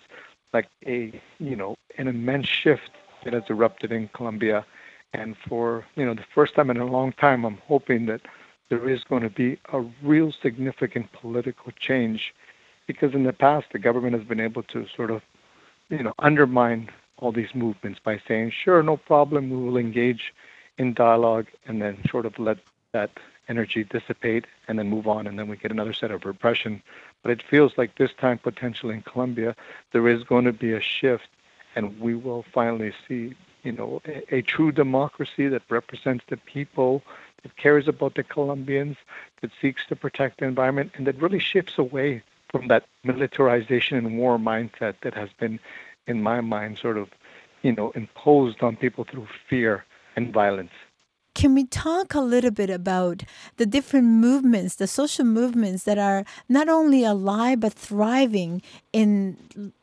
like 0.53 0.69
a, 0.87 1.21
you 1.39 1.55
know, 1.57 1.75
an 1.97 2.07
immense 2.07 2.47
shift 2.47 2.91
that 3.25 3.33
has 3.33 3.43
erupted 3.49 3.91
in 3.91 4.07
Colombia. 4.13 4.65
And 5.13 5.35
for, 5.37 5.85
you 5.95 6.05
know, 6.05 6.13
the 6.13 6.25
first 6.33 6.55
time 6.55 6.69
in 6.69 6.77
a 6.77 6.85
long 6.85 7.11
time, 7.13 7.45
I'm 7.45 7.57
hoping 7.67 8.05
that 8.05 8.21
there 8.69 8.87
is 8.87 9.03
going 9.03 9.23
to 9.23 9.29
be 9.29 9.59
a 9.73 9.81
real 10.01 10.31
significant 10.31 11.11
political 11.11 11.71
change 11.77 12.33
because 12.87 13.13
in 13.13 13.23
the 13.23 13.33
past 13.33 13.67
the 13.71 13.79
government 13.79 14.15
has 14.15 14.23
been 14.23 14.39
able 14.39 14.63
to 14.63 14.87
sort 14.95 15.11
of 15.11 15.21
you 15.89 16.01
know 16.01 16.13
undermine 16.19 16.89
all 17.17 17.31
these 17.31 17.53
movements 17.53 17.99
by 18.03 18.19
saying, 18.27 18.51
sure, 18.51 18.81
no 18.81 18.97
problem, 18.97 19.49
we 19.49 19.57
will 19.57 19.77
engage 19.77 20.33
in 20.77 20.93
dialogue 20.93 21.47
and 21.67 21.81
then 21.81 21.97
sort 22.09 22.25
of 22.25 22.37
let 22.39 22.57
that 22.93 23.11
energy 23.47 23.83
dissipate 23.83 24.45
and 24.67 24.79
then 24.79 24.89
move 24.89 25.07
on 25.07 25.27
and 25.27 25.37
then 25.37 25.47
we 25.47 25.55
get 25.55 25.71
another 25.71 25.93
set 25.93 26.11
of 26.11 26.25
repression. 26.25 26.81
But 27.21 27.31
it 27.31 27.43
feels 27.43 27.77
like 27.77 27.95
this 27.95 28.11
time 28.19 28.39
potentially 28.39 28.95
in 28.95 29.03
Colombia 29.03 29.55
there 29.91 30.07
is 30.07 30.23
going 30.23 30.45
to 30.45 30.53
be 30.53 30.73
a 30.73 30.81
shift 30.81 31.27
and 31.75 31.99
we 31.99 32.15
will 32.15 32.43
finally 32.51 32.93
see, 33.07 33.35
you 33.63 33.71
know, 33.71 34.01
a, 34.05 34.37
a 34.37 34.41
true 34.41 34.71
democracy 34.71 35.47
that 35.47 35.63
represents 35.69 36.23
the 36.27 36.37
people, 36.37 37.03
that 37.43 37.55
cares 37.57 37.87
about 37.87 38.15
the 38.15 38.23
Colombians, 38.23 38.97
that 39.41 39.51
seeks 39.61 39.85
to 39.87 39.95
protect 39.95 40.39
the 40.39 40.45
environment 40.45 40.91
and 40.95 41.07
that 41.07 41.21
really 41.21 41.39
shifts 41.39 41.77
away 41.77 42.23
from 42.49 42.67
that 42.67 42.85
militarization 43.03 43.97
and 43.97 44.17
war 44.17 44.37
mindset 44.37 44.95
that 45.01 45.13
has 45.13 45.29
been 45.39 45.59
in 46.07 46.21
my 46.21 46.41
mind, 46.41 46.77
sort 46.77 46.97
of, 46.97 47.09
you 47.61 47.71
know, 47.71 47.91
imposed 47.91 48.61
on 48.61 48.75
people 48.75 49.03
through 49.03 49.27
fear 49.49 49.85
and 50.15 50.33
violence. 50.33 50.71
Can 51.33 51.55
we 51.55 51.63
talk 51.63 52.13
a 52.13 52.19
little 52.19 52.51
bit 52.51 52.69
about 52.69 53.23
the 53.55 53.65
different 53.65 54.07
movements, 54.07 54.75
the 54.75 54.85
social 54.87 55.23
movements 55.23 55.83
that 55.85 55.97
are 55.97 56.25
not 56.49 56.67
only 56.67 57.05
alive 57.05 57.61
but 57.61 57.73
thriving 57.73 58.61
in 58.91 59.37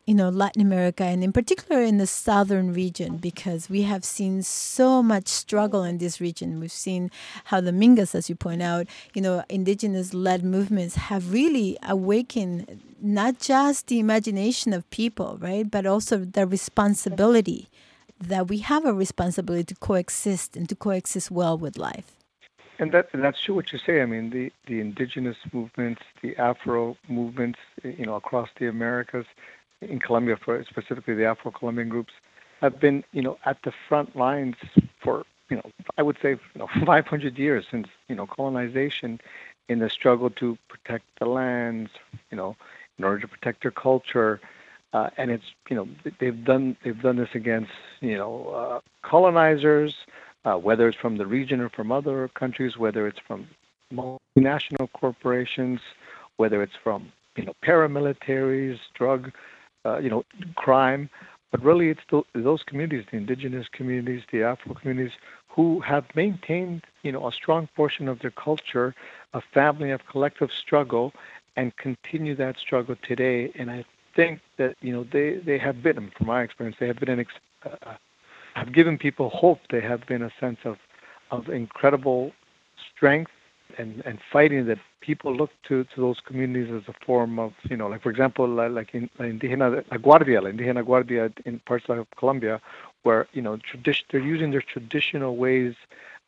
you 0.04 0.14
know 0.14 0.28
Latin 0.28 0.60
America 0.60 1.04
and 1.04 1.24
in 1.24 1.32
particular 1.32 1.82
in 1.82 1.96
the 1.96 2.06
southern 2.06 2.72
region 2.74 3.16
because 3.16 3.70
we 3.70 3.82
have 3.82 4.04
seen 4.04 4.42
so 4.42 5.02
much 5.02 5.26
struggle 5.28 5.84
in 5.84 5.98
this 5.98 6.20
region. 6.20 6.60
We've 6.60 6.70
seen 6.70 7.10
how 7.44 7.62
the 7.62 7.70
Mingas, 7.72 8.14
as 8.14 8.28
you 8.28 8.34
point 8.34 8.60
out, 8.62 8.86
you 9.14 9.22
know, 9.22 9.42
indigenous 9.48 10.12
led 10.12 10.44
movements 10.44 10.96
have 10.96 11.32
really 11.32 11.78
awakened 11.82 12.80
not 13.00 13.38
just 13.38 13.86
the 13.86 13.98
imagination 13.98 14.72
of 14.74 14.88
people, 14.90 15.38
right, 15.40 15.70
but 15.70 15.86
also 15.86 16.18
the 16.18 16.46
responsibility 16.46 17.68
that 18.20 18.48
we 18.48 18.58
have 18.58 18.84
a 18.84 18.92
responsibility 18.92 19.64
to 19.64 19.74
coexist 19.76 20.56
and 20.56 20.68
to 20.68 20.74
coexist 20.74 21.30
well 21.30 21.56
with 21.56 21.78
life. 21.78 22.16
And 22.80 22.92
that 22.92 23.08
and 23.12 23.24
that's 23.24 23.40
true 23.40 23.56
what 23.56 23.72
you 23.72 23.78
say. 23.78 24.02
I 24.02 24.06
mean, 24.06 24.30
the, 24.30 24.52
the 24.66 24.80
indigenous 24.80 25.36
movements, 25.52 26.02
the 26.22 26.36
Afro 26.36 26.96
movements, 27.08 27.58
you 27.82 28.06
know, 28.06 28.14
across 28.14 28.48
the 28.58 28.68
Americas, 28.68 29.26
in 29.80 29.98
Colombia, 29.98 30.36
for 30.36 30.62
specifically 30.64 31.14
the 31.14 31.24
Afro-Colombian 31.24 31.88
groups, 31.88 32.12
have 32.60 32.80
been, 32.80 33.04
you 33.12 33.22
know, 33.22 33.38
at 33.44 33.58
the 33.62 33.72
front 33.88 34.16
lines 34.16 34.56
for, 35.02 35.24
you 35.48 35.56
know, 35.56 35.70
I 35.96 36.02
would 36.02 36.18
say, 36.20 36.30
you 36.30 36.38
know, 36.56 36.68
500 36.86 37.38
years 37.38 37.66
since, 37.70 37.88
you 38.08 38.14
know, 38.14 38.26
colonization, 38.26 39.20
in 39.68 39.80
the 39.80 39.90
struggle 39.90 40.30
to 40.30 40.56
protect 40.68 41.04
the 41.18 41.26
lands, 41.26 41.90
you 42.30 42.36
know, 42.36 42.56
in 42.98 43.04
order 43.04 43.20
to 43.20 43.28
protect 43.28 43.62
their 43.62 43.70
culture, 43.70 44.40
uh, 44.92 45.10
and 45.16 45.30
it's 45.30 45.44
you 45.68 45.76
know 45.76 45.88
they've 46.18 46.44
done 46.44 46.76
they've 46.82 47.00
done 47.00 47.16
this 47.16 47.28
against 47.34 47.72
you 48.00 48.16
know 48.16 48.48
uh, 48.48 48.80
colonizers, 49.02 49.94
uh, 50.44 50.54
whether 50.54 50.88
it's 50.88 50.98
from 50.98 51.16
the 51.18 51.26
region 51.26 51.60
or 51.60 51.68
from 51.68 51.92
other 51.92 52.28
countries, 52.28 52.76
whether 52.76 53.06
it's 53.06 53.18
from 53.26 53.46
multinational 53.92 54.90
corporations, 54.92 55.80
whether 56.36 56.62
it's 56.62 56.76
from 56.82 57.12
you 57.36 57.44
know 57.44 57.54
paramilitaries, 57.64 58.78
drug, 58.94 59.30
uh, 59.84 59.98
you 59.98 60.10
know 60.10 60.24
crime. 60.54 61.10
but 61.50 61.62
really 61.62 61.88
it's 61.88 62.00
those 62.34 62.62
communities, 62.62 63.04
the 63.10 63.16
indigenous 63.16 63.68
communities, 63.68 64.22
the 64.32 64.42
Afro 64.42 64.74
communities, 64.74 65.16
who 65.48 65.80
have 65.80 66.04
maintained, 66.14 66.84
you 67.02 67.10
know, 67.10 67.26
a 67.26 67.32
strong 67.32 67.68
portion 67.74 68.08
of 68.08 68.20
their 68.20 68.30
culture, 68.30 68.94
a 69.34 69.40
family 69.40 69.90
of 69.90 70.06
collective 70.06 70.52
struggle, 70.52 71.12
and 71.56 71.76
continue 71.76 72.34
that 72.36 72.58
struggle 72.58 72.96
today. 73.02 73.50
And 73.56 73.70
I 73.70 73.84
think 74.18 74.34
that 74.60 74.72
you 74.86 74.92
know 74.94 75.04
they 75.16 75.28
they 75.48 75.58
have 75.66 75.78
been, 75.86 76.10
from 76.16 76.26
my 76.34 76.40
experience, 76.46 76.76
they 76.80 76.88
have 76.92 77.00
been 77.06 77.20
ex- 77.24 77.44
uh, 77.68 77.94
have 78.60 78.70
given 78.78 78.94
people 79.06 79.26
hope. 79.44 79.60
They 79.74 79.82
have 79.92 80.02
been 80.12 80.22
a 80.30 80.32
sense 80.42 80.60
of 80.70 80.76
of 81.36 81.42
incredible 81.62 82.22
strength 82.90 83.32
and, 83.80 84.02
and 84.08 84.16
fighting 84.34 84.62
that 84.70 84.78
people 85.00 85.30
look 85.40 85.50
to, 85.68 85.84
to 85.92 85.96
those 86.00 86.20
communities 86.28 86.70
as 86.78 86.84
a 86.88 86.96
form 87.06 87.38
of, 87.38 87.52
you 87.70 87.76
know, 87.76 87.88
like 87.92 88.02
for 88.02 88.10
example, 88.10 88.46
like 88.48 88.94
in 88.94 89.08
Indigena 89.18 89.84
La 89.90 89.98
Guardia, 89.98 90.40
La 90.40 90.50
Indigena 90.50 90.84
Guardia 90.84 91.30
in 91.44 91.60
parts 91.60 91.84
of 91.88 92.06
Colombia, 92.16 92.60
where, 93.02 93.26
you 93.32 93.42
know, 93.42 93.56
tradition, 93.58 94.06
they're 94.10 94.20
using 94.34 94.50
their 94.50 94.62
traditional 94.74 95.36
ways 95.36 95.74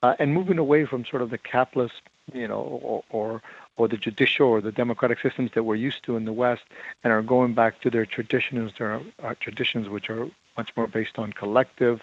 uh, 0.03 0.15
and 0.19 0.35
moving 0.35 0.59
away 0.59 0.85
from 0.85 1.05
sort 1.05 1.23
of 1.23 1.31
the 1.31 1.39
capitalist, 1.39 2.03
you 2.33 2.47
know, 2.47 2.61
or, 2.89 3.03
or 3.11 3.43
or 3.77 3.89
the 3.89 3.97
judicial 3.97 4.49
or 4.49 4.61
the 4.61 4.73
democratic 4.73 5.21
systems 5.21 5.51
that 5.55 5.63
we're 5.63 5.75
used 5.75 6.03
to 6.05 6.17
in 6.17 6.25
the 6.25 6.33
West, 6.33 6.63
and 7.03 7.13
are 7.13 7.23
going 7.23 7.55
back 7.55 7.81
to 7.81 7.91
their 7.91 8.07
traditions, 8.07 8.73
their 8.79 9.01
uh, 9.23 9.35
traditions 9.41 9.89
which 9.89 10.11
are 10.11 10.29
much 10.57 10.71
more 10.77 10.87
based 10.87 11.19
on 11.19 11.33
collective, 11.33 12.03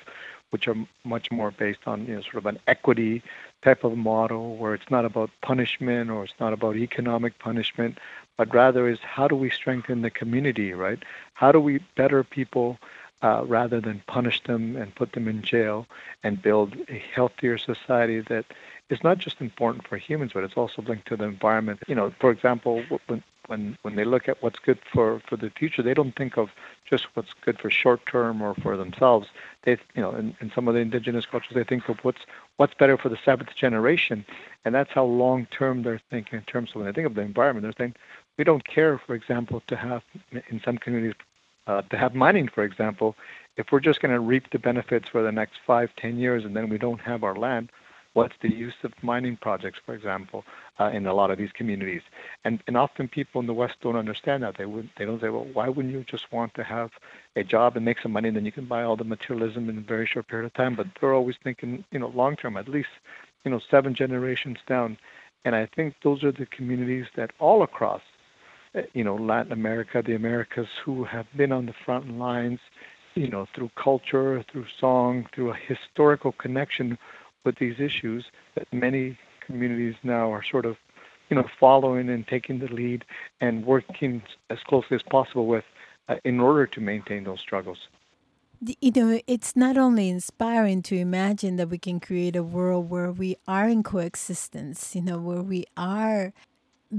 which 0.49 0.67
are 0.67 0.75
much 1.03 1.31
more 1.31 1.51
based 1.51 1.81
on 1.85 2.05
you 2.05 2.15
know 2.15 2.21
sort 2.21 2.35
of 2.35 2.45
an 2.45 2.59
equity 2.67 3.21
type 3.61 3.83
of 3.83 3.97
model 3.97 4.55
where 4.57 4.73
it's 4.73 4.89
not 4.89 5.05
about 5.05 5.29
punishment 5.41 6.09
or 6.09 6.23
it's 6.23 6.39
not 6.39 6.53
about 6.53 6.75
economic 6.75 7.37
punishment, 7.39 7.97
but 8.37 8.53
rather 8.53 8.87
is 8.87 8.99
how 8.99 9.27
do 9.27 9.35
we 9.35 9.49
strengthen 9.49 10.01
the 10.01 10.09
community, 10.09 10.73
right? 10.73 11.03
How 11.33 11.51
do 11.51 11.59
we 11.59 11.79
better 11.95 12.23
people 12.23 12.77
uh, 13.21 13.43
rather 13.45 13.81
than 13.81 14.01
punish 14.07 14.43
them 14.43 14.75
and 14.75 14.93
put 14.95 15.13
them 15.13 15.27
in 15.27 15.41
jail 15.41 15.87
and 16.23 16.41
build 16.41 16.75
a 16.89 17.03
healthier 17.13 17.57
society 17.57 18.19
that 18.21 18.45
is 18.89 19.03
not 19.03 19.17
just 19.17 19.41
important 19.41 19.87
for 19.87 19.97
humans, 19.97 20.31
but 20.33 20.43
it's 20.43 20.55
also 20.55 20.81
linked 20.83 21.07
to 21.07 21.17
the 21.17 21.25
environment. 21.25 21.79
You 21.87 21.95
know, 21.95 22.13
for 22.19 22.31
example, 22.31 22.83
when 23.07 23.23
when 23.47 23.77
when 23.81 23.95
they 23.95 24.03
look 24.03 24.27
at 24.29 24.41
what's 24.43 24.59
good 24.59 24.79
for 24.93 25.21
for 25.27 25.35
the 25.35 25.49
future, 25.49 25.81
they 25.81 25.93
don't 25.93 26.15
think 26.15 26.37
of 26.37 26.49
just 26.85 27.05
what's 27.15 27.33
good 27.41 27.59
for 27.59 27.69
short 27.69 28.05
term 28.05 28.41
or 28.41 28.53
for 28.55 28.77
themselves. 28.77 29.27
They, 29.63 29.77
you 29.95 30.01
know, 30.01 30.11
in, 30.11 30.35
in 30.39 30.51
some 30.53 30.67
of 30.67 30.73
the 30.73 30.79
indigenous 30.81 31.25
cultures, 31.25 31.55
they 31.55 31.63
think 31.63 31.89
of 31.89 31.97
what's 32.03 32.21
what's 32.57 32.73
better 32.73 32.97
for 32.97 33.09
the 33.09 33.17
seventh 33.25 33.55
generation, 33.55 34.25
and 34.63 34.75
that's 34.75 34.91
how 34.91 35.05
long 35.05 35.47
term 35.47 35.83
they're 35.83 36.01
thinking 36.09 36.37
in 36.39 36.45
terms 36.45 36.71
of 36.71 36.77
when 36.77 36.85
they 36.85 36.91
think 36.93 37.07
of 37.07 37.15
the 37.15 37.21
environment. 37.21 37.63
They're 37.63 37.85
saying 37.85 37.95
we 38.37 38.43
don't 38.43 38.65
care, 38.65 38.99
for 38.99 39.15
example, 39.15 39.63
to 39.67 39.75
have 39.75 40.03
in 40.31 40.61
some 40.63 40.77
communities 40.77 41.15
uh, 41.67 41.81
to 41.83 41.97
have 41.97 42.15
mining, 42.15 42.47
for 42.47 42.63
example, 42.63 43.15
if 43.57 43.71
we're 43.71 43.79
just 43.79 44.01
going 44.01 44.13
to 44.13 44.19
reap 44.19 44.49
the 44.51 44.59
benefits 44.59 45.09
for 45.09 45.21
the 45.21 45.31
next 45.31 45.59
five, 45.65 45.89
ten 45.95 46.17
years, 46.17 46.45
and 46.45 46.55
then 46.55 46.69
we 46.69 46.77
don't 46.77 47.01
have 47.01 47.23
our 47.23 47.35
land 47.35 47.69
What's 48.17 48.33
the 48.41 48.51
use 48.51 48.73
of 48.83 48.93
mining 49.03 49.37
projects, 49.37 49.77
for 49.85 49.93
example, 49.93 50.43
uh, 50.79 50.85
in 50.85 51.05
a 51.05 51.13
lot 51.13 51.29
of 51.29 51.37
these 51.37 51.51
communities? 51.51 52.01
And 52.45 52.63
and 52.65 52.75
often 52.75 53.07
people 53.07 53.39
in 53.41 53.45
the 53.45 53.53
West 53.53 53.75
don't 53.81 53.95
understand 53.95 54.41
that. 54.41 54.57
They 54.57 54.65
would 54.65 54.89
they 54.97 55.05
don't 55.05 55.21
say, 55.21 55.29
well, 55.29 55.45
why 55.53 55.69
wouldn't 55.69 55.93
you 55.93 56.03
just 56.03 56.31
want 56.31 56.55
to 56.55 56.63
have 56.63 56.89
a 57.35 57.43
job 57.43 57.75
and 57.75 57.85
make 57.85 57.99
some 58.01 58.11
money, 58.11 58.29
and 58.29 58.35
then 58.35 58.43
you 58.43 58.51
can 58.51 58.65
buy 58.65 58.81
all 58.81 58.95
the 58.95 59.03
materialism 59.03 59.69
in 59.69 59.77
a 59.77 59.81
very 59.81 60.07
short 60.07 60.27
period 60.27 60.47
of 60.47 60.55
time? 60.55 60.73
But 60.73 60.87
they're 60.99 61.13
always 61.13 61.35
thinking, 61.43 61.85
you 61.91 61.99
know, 61.99 62.07
long 62.07 62.35
term, 62.35 62.57
at 62.57 62.67
least, 62.67 62.89
you 63.45 63.51
know, 63.51 63.59
seven 63.69 63.93
generations 63.93 64.57
down. 64.65 64.97
And 65.45 65.55
I 65.55 65.67
think 65.67 65.93
those 66.01 66.23
are 66.23 66.31
the 66.31 66.47
communities 66.47 67.05
that 67.17 67.33
all 67.37 67.61
across, 67.61 68.01
you 68.93 69.03
know, 69.03 69.15
Latin 69.15 69.51
America, 69.51 70.01
the 70.05 70.15
Americas, 70.15 70.67
who 70.83 71.03
have 71.03 71.25
been 71.35 71.51
on 71.51 71.65
the 71.65 71.73
front 71.85 72.17
lines, 72.17 72.59
you 73.15 73.27
know, 73.27 73.47
through 73.55 73.71
culture, 73.75 74.43
through 74.51 74.65
song, 74.79 75.27
through 75.33 75.51
a 75.51 75.55
historical 75.55 76.31
connection 76.33 76.97
with 77.43 77.57
these 77.57 77.79
issues 77.79 78.25
that 78.55 78.71
many 78.71 79.17
communities 79.45 79.95
now 80.03 80.31
are 80.31 80.43
sort 80.43 80.65
of, 80.65 80.77
you 81.29 81.35
know, 81.35 81.45
following 81.59 82.09
and 82.09 82.27
taking 82.27 82.59
the 82.59 82.67
lead 82.67 83.05
and 83.41 83.65
working 83.65 84.21
as 84.49 84.59
closely 84.67 84.95
as 84.95 85.03
possible 85.03 85.47
with 85.47 85.63
uh, 86.09 86.15
in 86.23 86.39
order 86.39 86.67
to 86.67 86.81
maintain 86.81 87.23
those 87.23 87.39
struggles. 87.39 87.87
You 88.81 88.91
know, 88.95 89.19
it's 89.27 89.55
not 89.55 89.77
only 89.77 90.09
inspiring 90.09 90.81
to 90.83 90.97
imagine 90.97 91.57
that 91.57 91.69
we 91.69 91.77
can 91.77 91.99
create 91.99 92.35
a 92.35 92.41
world 92.41 92.89
where 92.89 93.11
we 93.11 93.37
are 93.47 93.69
in 93.69 93.83
coexistence, 93.83 94.95
you 94.95 95.01
know, 95.01 95.19
where 95.19 95.43
we 95.43 95.65
are 95.77 96.33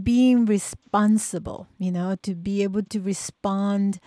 being 0.03 0.45
responsible, 0.45 1.67
you 1.79 1.91
know, 1.91 2.17
to 2.23 2.35
be 2.35 2.63
able 2.63 2.83
to 2.83 3.01
respond. 3.01 3.99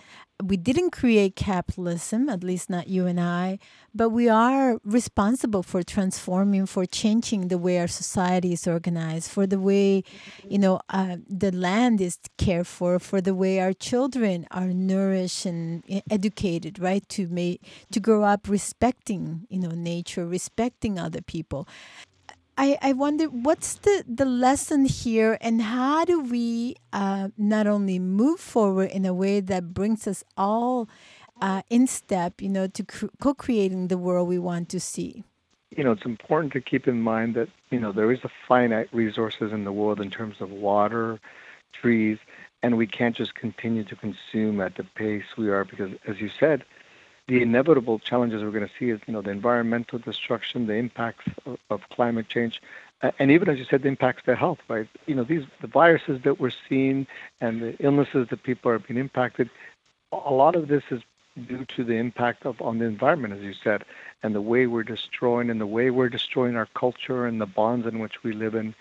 We 0.42 0.56
didn't 0.56 0.90
create 0.90 1.36
capitalism, 1.36 2.28
at 2.28 2.42
least 2.42 2.68
not 2.68 2.88
you 2.88 3.06
and 3.06 3.20
I, 3.20 3.58
but 3.94 4.10
we 4.10 4.28
are 4.28 4.78
responsible 4.84 5.62
for 5.62 5.82
transforming, 5.82 6.66
for 6.66 6.84
changing 6.84 7.48
the 7.48 7.58
way 7.58 7.78
our 7.78 7.86
society 7.86 8.52
is 8.52 8.66
organized, 8.66 9.30
for 9.30 9.46
the 9.46 9.60
way, 9.60 10.02
you 10.48 10.58
know, 10.58 10.80
uh, 10.88 11.18
the 11.28 11.52
land 11.52 12.00
is 12.00 12.18
cared 12.38 12.66
for, 12.66 12.98
for 12.98 13.20
the 13.20 13.34
way 13.34 13.60
our 13.60 13.72
children 13.72 14.46
are 14.50 14.68
nourished 14.68 15.46
and 15.46 15.84
educated, 16.10 16.78
right? 16.80 17.08
To 17.10 17.28
make 17.28 17.62
to 17.92 18.00
grow 18.00 18.24
up 18.24 18.48
respecting, 18.48 19.46
you 19.48 19.60
know, 19.60 19.70
nature, 19.70 20.26
respecting 20.26 20.98
other 20.98 21.22
people. 21.22 21.68
I, 22.56 22.78
I 22.82 22.92
wonder 22.92 23.26
what's 23.26 23.74
the, 23.74 24.04
the 24.06 24.24
lesson 24.24 24.84
here 24.84 25.38
and 25.40 25.62
how 25.62 26.04
do 26.04 26.20
we 26.20 26.76
uh, 26.92 27.28
not 27.38 27.66
only 27.66 27.98
move 27.98 28.40
forward 28.40 28.90
in 28.90 29.06
a 29.06 29.14
way 29.14 29.40
that 29.40 29.72
brings 29.72 30.06
us 30.06 30.22
all 30.36 30.88
uh, 31.40 31.62
in 31.70 31.86
step, 31.86 32.42
you 32.42 32.48
know, 32.48 32.66
to 32.66 32.84
co-creating 32.84 33.88
the 33.88 33.98
world 33.98 34.28
we 34.28 34.38
want 34.38 34.68
to 34.70 34.80
see? 34.80 35.24
You 35.70 35.84
know, 35.84 35.92
it's 35.92 36.04
important 36.04 36.52
to 36.52 36.60
keep 36.60 36.86
in 36.86 37.00
mind 37.00 37.34
that, 37.34 37.48
you 37.70 37.80
know, 37.80 37.92
there 37.92 38.12
is 38.12 38.20
a 38.24 38.30
finite 38.46 38.88
resources 38.92 39.52
in 39.52 39.64
the 39.64 39.72
world 39.72 40.00
in 40.00 40.10
terms 40.10 40.36
of 40.40 40.50
water, 40.50 41.18
trees, 41.72 42.18
and 42.62 42.76
we 42.76 42.86
can't 42.86 43.16
just 43.16 43.34
continue 43.34 43.82
to 43.84 43.96
consume 43.96 44.60
at 44.60 44.76
the 44.76 44.84
pace 44.84 45.24
we 45.38 45.48
are 45.48 45.64
because, 45.64 45.92
as 46.06 46.20
you 46.20 46.30
said, 46.38 46.64
the 47.28 47.42
inevitable 47.42 47.98
challenges 47.98 48.42
we're 48.42 48.50
going 48.50 48.66
to 48.66 48.72
see 48.78 48.90
is, 48.90 49.00
you 49.06 49.12
know, 49.12 49.22
the 49.22 49.30
environmental 49.30 49.98
destruction, 49.98 50.66
the 50.66 50.74
impacts 50.74 51.24
of, 51.46 51.58
of 51.70 51.88
climate 51.90 52.28
change, 52.28 52.60
uh, 53.02 53.10
and 53.18 53.30
even 53.30 53.48
as 53.48 53.58
you 53.58 53.64
said, 53.64 53.82
the 53.82 53.88
impacts 53.88 54.22
to 54.24 54.34
health, 54.36 54.58
right? 54.68 54.88
You 55.06 55.14
know, 55.14 55.24
these 55.24 55.44
the 55.60 55.66
viruses 55.66 56.22
that 56.22 56.40
we're 56.40 56.52
seeing 56.68 57.06
and 57.40 57.60
the 57.60 57.76
illnesses 57.80 58.28
that 58.30 58.42
people 58.42 58.70
are 58.70 58.78
being 58.78 58.98
impacted. 58.98 59.50
A 60.12 60.32
lot 60.32 60.56
of 60.56 60.68
this 60.68 60.84
is 60.90 61.02
due 61.46 61.64
to 61.64 61.84
the 61.84 61.94
impact 61.94 62.44
of 62.44 62.60
on 62.60 62.78
the 62.78 62.84
environment, 62.84 63.34
as 63.34 63.42
you 63.42 63.54
said, 63.54 63.84
and 64.22 64.34
the 64.34 64.40
way 64.40 64.66
we're 64.66 64.82
destroying 64.82 65.50
and 65.50 65.60
the 65.60 65.66
way 65.66 65.90
we're 65.90 66.08
destroying 66.08 66.56
our 66.56 66.66
culture 66.74 67.26
and 67.26 67.40
the 67.40 67.46
bonds 67.46 67.86
in 67.86 67.98
which 67.98 68.22
we 68.22 68.32
live 68.32 68.54
in 68.54 68.74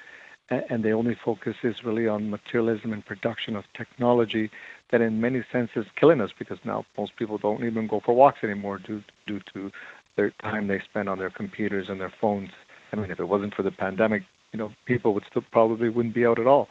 and 0.51 0.83
the 0.83 0.91
only 0.91 1.15
focus 1.23 1.55
is 1.63 1.83
really 1.83 2.07
on 2.07 2.29
materialism 2.29 2.93
and 2.93 3.05
production 3.05 3.55
of 3.55 3.63
technology 3.75 4.51
that 4.91 5.01
in 5.01 5.21
many 5.21 5.43
senses 5.51 5.85
killing 5.95 6.21
us 6.21 6.31
because 6.37 6.59
now 6.65 6.85
most 6.97 7.15
people 7.15 7.37
don't 7.37 7.63
even 7.63 7.87
go 7.87 8.01
for 8.03 8.13
walks 8.13 8.43
anymore 8.43 8.77
due 8.77 9.03
due 9.25 9.39
to 9.53 9.71
their 10.17 10.31
time 10.41 10.67
they 10.67 10.79
spend 10.79 11.07
on 11.07 11.17
their 11.17 11.29
computers 11.29 11.87
and 11.89 11.99
their 11.99 12.13
phones. 12.19 12.49
I 12.91 12.97
mean, 12.97 13.09
if 13.09 13.19
it 13.19 13.27
wasn't 13.27 13.55
for 13.55 13.63
the 13.63 13.71
pandemic, 13.71 14.23
you 14.51 14.59
know, 14.59 14.73
people 14.85 15.13
would 15.13 15.23
still 15.29 15.43
probably 15.51 15.87
wouldn't 15.87 16.13
be 16.13 16.25
out 16.25 16.39
at 16.39 16.47
all. 16.47 16.67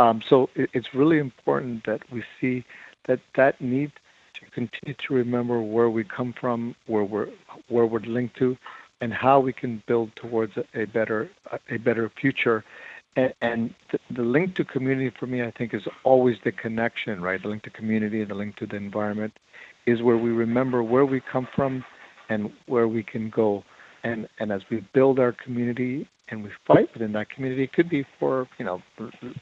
Um, 0.00 0.20
so 0.28 0.50
it, 0.56 0.70
it's 0.72 0.92
really 0.92 1.18
important 1.18 1.86
that 1.86 2.00
we 2.10 2.24
see 2.40 2.64
that 3.06 3.20
that 3.36 3.60
need 3.60 3.92
to 4.34 4.50
continue 4.50 4.94
to 5.06 5.14
remember 5.14 5.62
where 5.62 5.90
we 5.90 6.02
come 6.02 6.34
from, 6.38 6.74
where 6.86 7.04
we're 7.04 7.28
where 7.68 7.86
we're 7.86 8.00
linked 8.00 8.36
to, 8.38 8.56
and 9.00 9.14
how 9.14 9.38
we 9.38 9.52
can 9.52 9.82
build 9.86 10.14
towards 10.16 10.56
a, 10.56 10.64
a 10.82 10.86
better 10.86 11.30
a 11.70 11.76
better 11.76 12.10
future 12.20 12.64
and, 13.16 13.34
and 13.40 13.74
the, 13.90 13.98
the, 14.10 14.22
link 14.22 14.54
to 14.56 14.64
community 14.64 15.12
for 15.18 15.26
me, 15.26 15.42
I 15.42 15.50
think, 15.50 15.74
is 15.74 15.82
always 16.04 16.36
the 16.44 16.52
connection, 16.52 17.20
right? 17.20 17.42
The 17.42 17.48
link 17.48 17.64
to 17.64 17.70
community 17.70 18.20
and 18.20 18.30
the 18.30 18.34
link 18.34 18.56
to 18.56 18.66
the 18.66 18.76
environment 18.76 19.36
is 19.86 20.02
where 20.02 20.16
we 20.16 20.30
remember 20.30 20.82
where 20.82 21.04
we 21.04 21.20
come 21.20 21.48
from 21.54 21.84
and 22.28 22.52
where 22.66 22.86
we 22.86 23.02
can 23.02 23.30
go. 23.30 23.64
And 24.04 24.28
and 24.38 24.52
as 24.52 24.62
we 24.70 24.80
build 24.92 25.18
our 25.18 25.32
community 25.32 26.08
and 26.28 26.44
we 26.44 26.50
fight 26.64 26.92
within 26.94 27.12
that 27.12 27.28
community, 27.28 27.64
it 27.64 27.72
could 27.72 27.88
be 27.88 28.06
for 28.18 28.48
you 28.58 28.64
know 28.64 28.82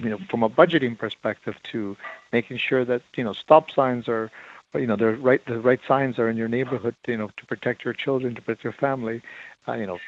you 0.00 0.08
know 0.10 0.18
from 0.30 0.42
a 0.42 0.50
budgeting 0.50 0.98
perspective 0.98 1.54
to 1.64 1.96
making 2.32 2.56
sure 2.56 2.84
that 2.84 3.02
you 3.16 3.22
know 3.22 3.32
stop 3.32 3.70
signs 3.70 4.08
are 4.08 4.32
you 4.74 4.86
know 4.86 4.96
the 4.96 5.12
right 5.16 5.44
the 5.46 5.60
right 5.60 5.80
signs 5.86 6.18
are 6.18 6.28
in 6.28 6.36
your 6.36 6.48
neighborhood 6.48 6.94
you 7.06 7.16
know 7.16 7.30
to 7.36 7.46
protect 7.46 7.84
your 7.84 7.94
children 7.94 8.34
to 8.34 8.42
protect 8.42 8.64
your 8.64 8.72
family 8.72 9.22
uh, 9.66 9.74
you 9.74 9.86
know 9.86 9.98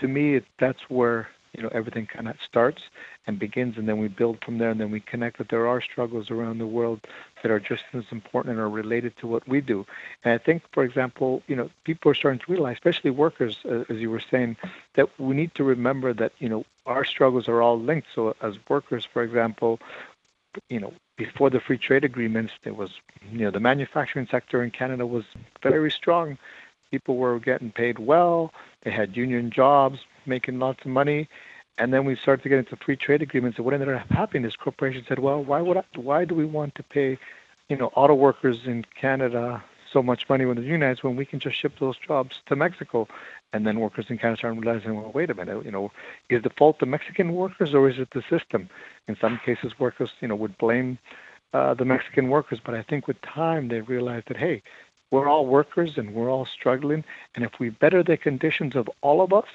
to 0.00 0.06
me 0.06 0.40
that's 0.58 0.88
where 0.88 1.28
you 1.52 1.62
know 1.62 1.68
everything 1.72 2.06
kind 2.06 2.28
of 2.28 2.36
starts 2.42 2.82
and 3.26 3.38
begins 3.38 3.76
and 3.76 3.88
then 3.88 3.98
we 3.98 4.08
build 4.08 4.42
from 4.44 4.58
there 4.58 4.70
and 4.70 4.80
then 4.80 4.90
we 4.90 5.00
connect 5.00 5.38
that 5.38 5.48
there 5.48 5.66
are 5.66 5.80
struggles 5.80 6.30
around 6.30 6.58
the 6.58 6.66
world 6.66 7.00
that 7.42 7.50
are 7.50 7.60
just 7.60 7.84
as 7.92 8.04
important 8.10 8.52
and 8.52 8.60
are 8.60 8.68
related 8.68 9.16
to 9.16 9.26
what 9.26 9.46
we 9.48 9.60
do 9.60 9.86
and 10.24 10.32
i 10.32 10.38
think 10.38 10.62
for 10.72 10.84
example 10.84 11.42
you 11.46 11.56
know 11.56 11.70
people 11.84 12.10
are 12.10 12.14
starting 12.14 12.40
to 12.40 12.52
realize 12.52 12.76
especially 12.76 13.10
workers 13.10 13.58
uh, 13.64 13.84
as 13.88 13.98
you 13.98 14.10
were 14.10 14.22
saying 14.30 14.56
that 14.94 15.08
we 15.18 15.34
need 15.34 15.54
to 15.54 15.64
remember 15.64 16.12
that 16.12 16.32
you 16.38 16.48
know 16.48 16.64
our 16.86 17.04
struggles 17.04 17.48
are 17.48 17.62
all 17.62 17.78
linked 17.78 18.08
so 18.14 18.34
as 18.42 18.54
workers 18.68 19.04
for 19.04 19.22
example 19.22 19.78
you 20.68 20.80
know, 20.80 20.92
before 21.16 21.50
the 21.50 21.60
free 21.60 21.78
trade 21.78 22.04
agreements, 22.04 22.52
there 22.62 22.74
was, 22.74 22.90
you 23.30 23.40
know, 23.40 23.50
the 23.50 23.60
manufacturing 23.60 24.26
sector 24.30 24.62
in 24.62 24.70
Canada 24.70 25.06
was 25.06 25.24
very 25.62 25.90
strong. 25.90 26.38
People 26.90 27.16
were 27.16 27.38
getting 27.38 27.70
paid 27.70 27.98
well. 27.98 28.52
They 28.82 28.90
had 28.90 29.16
union 29.16 29.50
jobs, 29.50 30.00
making 30.28 30.58
lots 30.58 30.84
of 30.84 30.90
money. 30.90 31.28
And 31.78 31.92
then 31.92 32.04
we 32.04 32.16
started 32.16 32.42
to 32.42 32.48
get 32.48 32.58
into 32.58 32.76
free 32.76 32.96
trade 32.96 33.22
agreements. 33.22 33.58
And 33.58 33.64
what 33.64 33.74
ended 33.74 33.88
up 33.88 34.08
happening 34.10 34.44
is 34.44 34.56
corporations 34.56 35.06
said, 35.08 35.20
well, 35.20 35.42
why 35.42 35.60
would 35.60 35.76
I, 35.76 35.84
why 35.96 36.24
do 36.24 36.34
we 36.34 36.44
want 36.44 36.74
to 36.74 36.82
pay, 36.82 37.18
you 37.68 37.76
know, 37.76 37.86
auto 37.94 38.14
workers 38.14 38.66
in 38.66 38.84
Canada 39.00 39.62
so 39.92 40.02
much 40.02 40.28
money 40.28 40.44
when 40.44 40.56
they're 40.56 40.64
unionized 40.64 41.02
when 41.02 41.16
we 41.16 41.24
can 41.24 41.40
just 41.40 41.56
ship 41.56 41.72
those 41.78 41.96
jobs 41.96 42.40
to 42.46 42.56
Mexico? 42.56 43.08
And 43.52 43.66
then 43.66 43.80
workers 43.80 44.06
in 44.08 44.18
Canada 44.18 44.38
started 44.38 44.60
realizing, 44.60 44.96
well, 44.96 45.12
wait 45.14 45.30
a 45.30 45.34
minute, 45.34 45.64
you 45.64 45.70
know, 45.70 45.90
is 46.28 46.42
the 46.42 46.50
fault 46.50 46.80
the 46.80 46.86
Mexican 46.86 47.32
workers 47.32 47.72
or 47.74 47.88
is 47.88 47.98
it 47.98 48.10
the 48.10 48.22
system? 48.28 48.68
In 49.06 49.16
some 49.16 49.40
cases, 49.44 49.78
workers, 49.78 50.10
you 50.20 50.28
know, 50.28 50.36
would 50.36 50.58
blame 50.58 50.98
uh, 51.54 51.74
the 51.74 51.84
Mexican 51.84 52.28
workers, 52.28 52.60
but 52.62 52.74
I 52.74 52.82
think 52.82 53.06
with 53.06 53.20
time 53.22 53.68
they 53.68 53.80
realized 53.80 54.28
that, 54.28 54.36
hey, 54.36 54.62
we're 55.10 55.28
all 55.28 55.46
workers 55.46 55.96
and 55.96 56.14
we're 56.14 56.30
all 56.30 56.44
struggling, 56.46 57.04
and 57.34 57.44
if 57.44 57.52
we 57.58 57.70
better 57.70 58.02
the 58.02 58.18
conditions 58.18 58.76
of 58.76 58.90
all 59.00 59.22
of 59.22 59.32
us, 59.32 59.48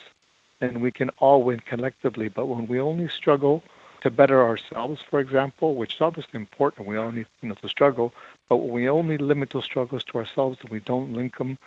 then 0.63 0.79
we 0.79 0.91
can 0.91 1.09
all 1.19 1.43
win 1.43 1.59
collectively. 1.59 2.29
But 2.29 2.45
when 2.45 2.67
we 2.67 2.79
only 2.79 3.09
struggle 3.09 3.63
to 4.01 4.09
better 4.09 4.41
ourselves, 4.41 5.01
for 5.09 5.19
example, 5.19 5.75
which 5.75 5.95
is 5.95 6.01
obviously 6.01 6.39
important, 6.39 6.87
we 6.87 6.97
all 6.97 7.11
need 7.11 7.27
you 7.41 7.49
know 7.49 7.55
to 7.55 7.67
struggle, 7.67 8.13
but 8.47 8.57
when 8.57 8.71
we 8.71 8.89
only 8.89 9.17
limit 9.17 9.49
those 9.49 9.65
struggles 9.65 10.03
to 10.05 10.17
ourselves 10.17 10.57
and 10.61 10.69
we 10.69 10.79
don't 10.79 11.13
link 11.13 11.37
them 11.37 11.57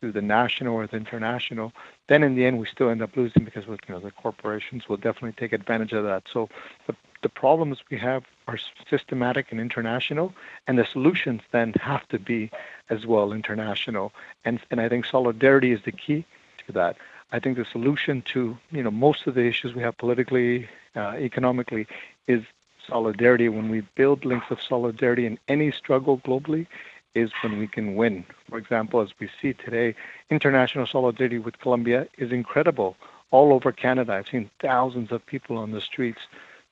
to 0.00 0.12
the 0.12 0.22
national 0.22 0.74
or 0.74 0.86
the 0.86 0.96
international, 0.96 1.72
then 2.06 2.22
in 2.22 2.36
the 2.36 2.46
end 2.46 2.58
we 2.58 2.66
still 2.66 2.88
end 2.88 3.02
up 3.02 3.16
losing 3.16 3.44
because 3.44 3.64
you 3.66 3.76
know 3.90 4.00
the 4.00 4.10
corporations 4.12 4.88
will 4.88 4.96
definitely 4.96 5.32
take 5.32 5.52
advantage 5.52 5.92
of 5.92 6.04
that. 6.04 6.22
So 6.32 6.48
the 6.86 6.94
the 7.20 7.28
problems 7.28 7.78
we 7.90 7.98
have 7.98 8.22
are 8.46 8.58
systematic 8.88 9.50
and 9.50 9.60
international, 9.60 10.32
and 10.66 10.78
the 10.78 10.86
solutions 10.86 11.42
then 11.50 11.74
have 11.80 12.06
to 12.08 12.18
be 12.18 12.50
as 12.88 13.04
well 13.04 13.32
international. 13.32 14.12
And 14.46 14.58
and 14.70 14.80
I 14.80 14.88
think 14.88 15.04
solidarity 15.04 15.72
is 15.72 15.82
the 15.82 15.92
key 15.92 16.24
to 16.66 16.72
that. 16.72 16.96
I 17.30 17.38
think 17.38 17.56
the 17.56 17.64
solution 17.64 18.22
to 18.32 18.56
you 18.70 18.82
know 18.82 18.90
most 18.90 19.26
of 19.26 19.34
the 19.34 19.44
issues 19.44 19.74
we 19.74 19.82
have 19.82 19.96
politically, 19.98 20.68
uh, 20.96 21.14
economically, 21.18 21.86
is 22.26 22.42
solidarity. 22.86 23.48
When 23.48 23.68
we 23.70 23.82
build 23.94 24.24
links 24.24 24.46
of 24.50 24.62
solidarity 24.62 25.26
in 25.26 25.38
any 25.48 25.70
struggle 25.70 26.18
globally, 26.18 26.66
is 27.14 27.30
when 27.42 27.58
we 27.58 27.66
can 27.66 27.94
win. 27.96 28.24
For 28.48 28.58
example, 28.58 29.00
as 29.00 29.10
we 29.18 29.28
see 29.40 29.52
today, 29.52 29.94
international 30.30 30.86
solidarity 30.86 31.38
with 31.38 31.58
Colombia 31.58 32.06
is 32.16 32.32
incredible. 32.32 32.96
All 33.30 33.52
over 33.52 33.72
Canada, 33.72 34.14
I've 34.14 34.28
seen 34.28 34.50
thousands 34.60 35.12
of 35.12 35.24
people 35.26 35.56
on 35.58 35.72
the 35.72 35.80
streets. 35.80 36.20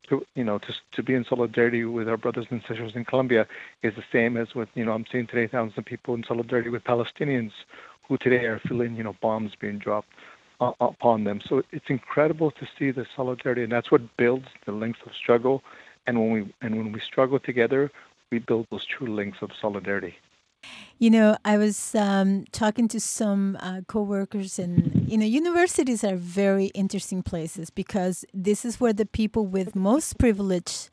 To, 0.09 0.25
you 0.37 0.45
know, 0.45 0.59
to, 0.59 0.73
to 0.93 1.03
be 1.03 1.15
in 1.15 1.25
solidarity 1.25 1.85
with 1.85 2.09
our 2.09 2.17
brothers 2.17 2.47
and 2.51 2.63
sisters 2.69 2.95
in 2.95 3.05
Colombia 3.05 3.45
is 3.83 3.97
the 3.97 4.05
same 4.13 4.37
as 4.37 4.55
with, 4.55 4.69
you 4.77 4.85
know, 4.85 4.93
I'm 4.93 5.05
seeing 5.11 5.27
today 5.27 5.49
thousands 5.49 5.77
of 5.79 5.85
people 5.85 6.15
in 6.15 6.23
solidarity 6.23 6.71
with 6.71 6.85
Palestinians 6.85 7.51
who 8.09 8.17
today 8.19 8.45
are 8.45 8.61
feeling, 8.69 8.97
you 8.97 9.03
know, 9.03 9.17
bombs 9.21 9.53
being 9.61 9.79
dropped 9.79 10.09
uh, 10.61 10.73
upon 10.81 11.25
them. 11.25 11.41
So 11.49 11.63
it's 11.73 11.87
incredible 11.89 12.51
to 12.53 12.67
see 12.79 12.91
the 12.91 13.07
solidarity, 13.15 13.63
and 13.63 13.73
that's 13.73 13.91
what 13.91 14.03
builds 14.17 14.47
the 14.65 14.73
links 14.73 15.01
of 15.07 15.13
struggle. 15.15 15.63
And 16.07 16.19
when 16.21 16.31
we 16.31 16.55
and 16.63 16.77
when 16.77 16.93
we 16.93 17.01
struggle 17.01 17.39
together, 17.39 17.91
we 18.31 18.39
build 18.39 18.67
those 18.71 18.87
true 18.87 19.13
links 19.15 19.39
of 19.43 19.51
solidarity. 19.61 20.17
You 20.99 21.11
know, 21.11 21.37
I 21.45 21.59
was 21.59 21.95
um, 21.95 22.47
talking 22.53 22.89
to 22.89 23.01
some 23.01 23.59
uh, 23.61 23.83
coworkers, 23.87 24.59
and 24.59 25.07
you 25.09 25.19
know, 25.19 25.27
universities 25.27 26.03
are 26.03 26.17
very 26.17 26.67
interesting 26.67 27.23
places 27.23 27.71
because 27.71 28.25
this 28.33 28.65
is 28.65 28.81
where 28.81 28.95
the 28.95 29.07
people 29.07 29.47
with 29.47 29.77
most 29.77 30.19
privilege 30.19 30.89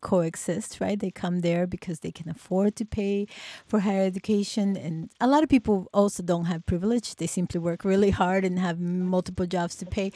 coexist, 0.00 0.80
right? 0.80 0.98
They 0.98 1.10
come 1.10 1.40
there 1.40 1.66
because 1.66 2.00
they 2.00 2.10
can 2.10 2.28
afford 2.28 2.76
to 2.76 2.84
pay 2.84 3.26
for 3.66 3.80
higher 3.80 4.02
education. 4.02 4.76
And 4.76 5.10
a 5.20 5.26
lot 5.26 5.42
of 5.42 5.48
people 5.48 5.88
also 5.92 6.22
don't 6.22 6.46
have 6.46 6.66
privilege. 6.66 7.16
They 7.16 7.26
simply 7.26 7.60
work 7.60 7.84
really 7.84 8.10
hard 8.10 8.44
and 8.44 8.58
have 8.58 8.78
multiple 8.78 9.46
jobs 9.46 9.76
to 9.76 9.86
pay. 9.86 10.12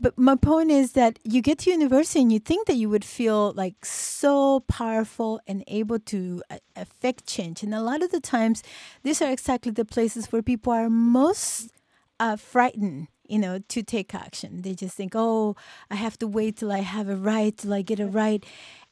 But 0.00 0.16
my 0.18 0.36
point 0.36 0.70
is 0.70 0.92
that 0.92 1.18
you 1.24 1.42
get 1.42 1.58
to 1.60 1.70
university 1.70 2.20
and 2.20 2.32
you 2.32 2.38
think 2.38 2.66
that 2.66 2.76
you 2.76 2.88
would 2.88 3.04
feel 3.04 3.52
like 3.52 3.84
so 3.84 4.60
powerful 4.68 5.40
and 5.46 5.64
able 5.66 5.98
to 5.98 6.42
affect 6.74 7.26
change. 7.26 7.62
And 7.62 7.74
a 7.74 7.80
lot 7.80 8.02
of 8.02 8.10
the 8.10 8.20
times, 8.20 8.62
these 9.02 9.20
are 9.22 9.30
exactly 9.30 9.72
the 9.72 9.84
places 9.84 10.32
where 10.32 10.42
people 10.42 10.72
are 10.72 10.90
most 10.90 11.70
uh, 12.18 12.36
frightened 12.36 13.08
you 13.28 13.38
know, 13.38 13.58
to 13.68 13.82
take 13.82 14.14
action. 14.14 14.62
They 14.62 14.74
just 14.74 14.96
think, 14.96 15.12
oh, 15.14 15.56
I 15.90 15.96
have 15.96 16.18
to 16.18 16.26
wait 16.26 16.58
till 16.58 16.72
I 16.72 16.80
have 16.80 17.08
a 17.08 17.16
right, 17.16 17.56
till 17.56 17.72
I 17.72 17.82
get 17.82 18.00
a 18.00 18.06
right. 18.06 18.44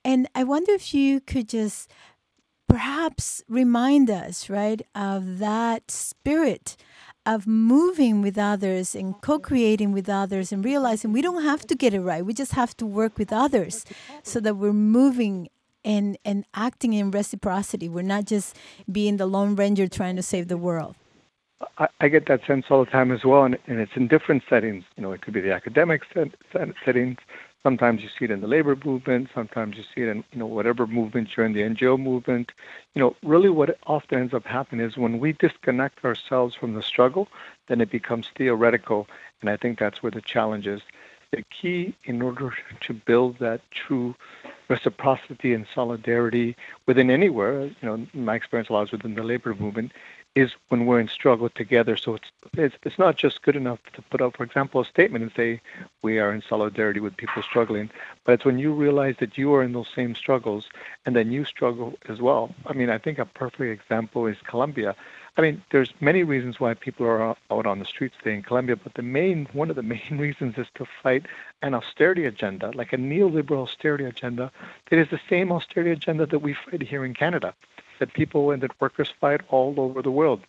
And 0.05 0.29
I 0.35 0.45
wonder 0.45 0.73
if 0.73 0.93
you 0.93 1.21
could 1.21 1.49
just 1.49 1.91
perhaps 2.69 3.43
remind 3.49 4.11
us, 4.11 4.51
right, 4.51 4.83
of 4.95 5.39
that 5.39 5.91
spirit 5.91 6.77
of 7.27 7.47
moving 7.47 8.21
with 8.21 8.37
others 8.37 8.95
and 8.95 9.19
co 9.23 9.39
creating 9.39 9.93
with 9.93 10.09
others 10.09 10.53
and 10.53 10.65
realizing 10.65 11.13
we 11.13 11.23
don't 11.23 11.43
have 11.43 11.67
to 11.67 11.75
get 11.75 11.95
it 11.95 12.01
right. 12.01 12.25
We 12.25 12.35
just 12.35 12.53
have 12.53 12.77
to 12.77 12.87
work 12.87 13.19
with 13.19 13.33
others 13.33 13.85
so 14.23 14.41
that 14.41 14.57
we're 14.57 14.73
moving 14.73 15.49
and, 15.85 16.19
and 16.25 16.45
acting 16.55 16.93
in 16.93 17.11
reciprocity. 17.11 17.89
We're 17.89 18.03
not 18.03 18.27
just 18.27 18.57
being 18.91 19.17
the 19.17 19.27
Lone 19.27 19.55
Ranger 19.57 19.87
trying 19.89 20.17
to 20.17 20.23
save 20.23 20.49
the 20.49 20.57
world. 20.57 20.97
I, 21.79 21.89
I 22.01 22.09
get 22.09 22.27
that 22.27 22.41
sense 22.47 22.67
all 22.69 22.85
the 22.85 22.91
time 22.91 23.11
as 23.11 23.25
well, 23.25 23.45
and, 23.45 23.57
and 23.67 23.79
it's 23.79 23.93
in 23.95 24.09
different 24.09 24.43
settings. 24.49 24.85
You 24.97 25.03
know, 25.03 25.13
it 25.13 25.23
could 25.23 25.33
be 25.33 25.41
the 25.41 25.53
academic 25.53 26.03
set, 26.13 26.29
set, 26.53 26.69
settings, 26.85 27.19
Sometimes 27.65 28.03
you 28.03 28.09
see 28.11 28.27
it 28.27 28.31
in 28.31 28.41
the 28.43 28.47
labor 28.47 28.77
movement. 28.85 29.29
Sometimes 29.35 29.77
you 29.77 29.85
see 29.95 30.03
it 30.03 30.09
in 30.09 30.19
you 30.33 30.39
know 30.39 30.47
whatever 30.47 30.87
movement 30.87 31.37
you're 31.37 31.47
in 31.47 31.55
the 31.55 31.63
NGO 31.63 31.97
movement. 31.99 32.53
You 32.95 33.01
know, 33.01 33.17
really 33.23 33.49
what 33.49 33.79
often 33.87 34.19
ends 34.21 34.35
up 34.35 34.45
happening 34.45 34.85
is 34.87 34.97
when 34.99 35.19
we 35.19 35.33
disconnect 35.33 36.05
ourselves 36.05 36.55
from 36.55 36.75
the 36.75 36.83
struggle, 36.83 37.29
then 37.69 37.81
it 37.81 37.91
becomes 37.91 38.29
theoretical, 38.37 39.09
and 39.41 39.51
I 39.51 39.57
think 39.57 39.79
that's 39.79 40.03
where 40.03 40.13
the 40.13 40.21
challenge 40.21 40.67
is. 40.67 40.83
The 41.33 41.43
key 41.51 41.95
in 42.05 42.23
order 42.23 42.53
to 42.83 42.93
build 42.93 43.39
that 43.39 43.63
true 43.73 44.15
reciprocity 44.69 45.53
and 45.55 45.67
solidarity 45.75 46.57
within 46.87 47.11
anywhere, 47.11 47.65
you 47.65 47.75
know, 47.83 48.07
my 48.15 48.35
experience 48.37 48.71
lies 48.71 48.93
within 48.93 49.15
the 49.15 49.23
labor 49.23 49.55
movement, 49.55 49.93
is 50.35 50.51
when 50.69 50.85
we're 50.87 50.99
in 50.99 51.09
struggle 51.09 51.49
together. 51.49 51.97
So 51.97 52.15
it's, 52.17 52.31
it's 52.55 52.77
it's 52.83 52.99
not 52.99 53.17
just 53.17 53.43
good 53.43 53.55
enough 53.55 53.79
to 53.93 54.03
put 54.03 54.21
out, 54.21 54.37
for 54.37 54.43
example, 54.43 54.81
a 54.81 54.85
statement 54.85 55.23
and 55.23 55.33
say 55.37 55.61
we 56.03 56.19
are 56.19 56.33
in 56.33 56.43
solidarity 56.43 57.01
with 57.01 57.17
people 57.17 57.43
struggling, 57.43 57.91
but 58.25 58.33
it's 58.33 58.45
when 58.45 58.59
you 58.59 58.73
realize 58.73 59.17
that 59.21 59.39
you 59.39 59.55
are 59.55 59.63
in 59.63 59.73
those 59.73 59.89
same 59.95 60.15
struggles 60.15 60.69
and 61.07 61.15
then 61.15 61.31
you 61.31 61.45
struggle 61.45 61.95
as 62.09 62.21
well. 62.21 62.53
I 62.67 62.73
mean, 62.73 62.91
I 62.91 62.99
think 62.99 63.19
a 63.19 63.25
perfect 63.25 63.81
example 63.81 64.27
is 64.27 64.37
Colombia. 64.45 64.97
I 65.37 65.41
mean, 65.41 65.63
there's 65.71 65.93
many 66.01 66.23
reasons 66.23 66.61
why 66.61 66.75
people 66.75 67.07
are 67.07 67.37
out 67.51 67.67
on 67.67 67.79
the 67.81 67.85
streets 67.85 68.15
today 68.19 68.35
in 68.35 68.43
Colombia, 68.43 68.77
but 68.77 68.95
the 68.95 69.03
main 69.03 69.47
one 69.53 69.71
of 69.71 69.77
the 69.77 69.83
main 69.97 70.19
reasons 70.19 70.59
is 70.59 70.67
to 70.75 70.87
fight 71.03 71.27
an 71.63 71.75
austerity 71.75 72.25
agenda, 72.25 72.73
like 72.75 72.93
a 72.93 72.97
neoliberal 72.97 73.63
austerity 73.63 74.05
agenda 74.05 74.51
that 74.91 74.99
is 74.99 75.09
the 75.11 75.21
same 75.31 75.53
austerity 75.53 75.93
agenda 75.93 76.27
that 76.27 76.41
we 76.41 76.55
fight 76.55 76.83
here 76.83 77.05
in 77.05 77.15
Canada 77.15 77.55
that 77.99 78.13
people 78.15 78.51
and 78.51 78.63
that 78.63 78.81
workers 78.81 79.13
fight 79.21 79.41
all 79.49 79.75
over 79.79 80.03
the 80.03 80.11
world. 80.11 80.41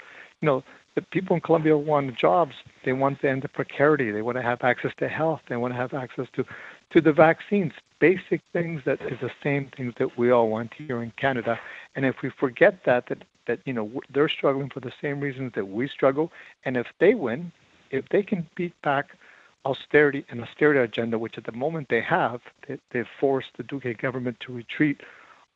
You 0.42 0.48
know, 0.48 0.64
the 0.96 1.02
people 1.02 1.36
in 1.36 1.42
Colombia 1.42 1.78
want 1.78 2.18
jobs. 2.18 2.56
They 2.84 2.94
want 2.94 3.22
to 3.22 3.30
end 3.30 3.42
the 3.42 3.50
precarity. 3.50 4.12
They 4.12 4.22
want 4.22 4.38
to 4.38 4.42
have 4.42 4.64
access 4.64 4.92
to 4.98 5.08
health. 5.08 5.42
They 5.50 5.58
want 5.58 5.74
to 5.74 5.78
have 5.78 5.94
access 5.94 6.28
to, 6.36 6.46
to 6.92 7.02
the 7.02 7.12
vaccines. 7.12 7.74
Basic 8.00 8.42
things 8.54 8.82
that 8.86 9.02
is 9.02 9.20
the 9.22 9.32
same 9.44 9.70
things 9.76 9.94
that 10.00 10.18
we 10.18 10.32
all 10.32 10.50
want 10.50 10.74
here 10.74 11.02
in 11.02 11.12
Canada. 11.18 11.60
And 11.96 12.06
if 12.06 12.22
we 12.22 12.30
forget 12.30 12.84
that, 12.86 13.08
that 13.08 13.24
that 13.46 13.60
you 13.66 13.74
know 13.74 14.02
they're 14.14 14.30
struggling 14.30 14.70
for 14.70 14.80
the 14.80 14.92
same 15.02 15.20
reasons 15.20 15.52
that 15.56 15.68
we 15.68 15.88
struggle, 15.88 16.32
and 16.64 16.78
if 16.78 16.88
they 17.00 17.14
win, 17.14 17.52
if 17.92 18.08
they 18.10 18.24
can 18.24 18.48
beat 18.56 18.74
back 18.82 19.18
austerity 19.66 20.26
and 20.30 20.42
austerity 20.42 20.80
agenda, 20.80 21.18
which 21.18 21.38
at 21.38 21.44
the 21.44 21.52
moment 21.52 21.88
they 21.90 22.02
have, 22.02 22.42
they, 22.68 22.78
they've 22.92 23.08
forced 23.20 23.50
the 23.58 23.64
Duque 23.64 23.98
government 23.98 24.40
to 24.40 24.54
retreat 24.54 25.02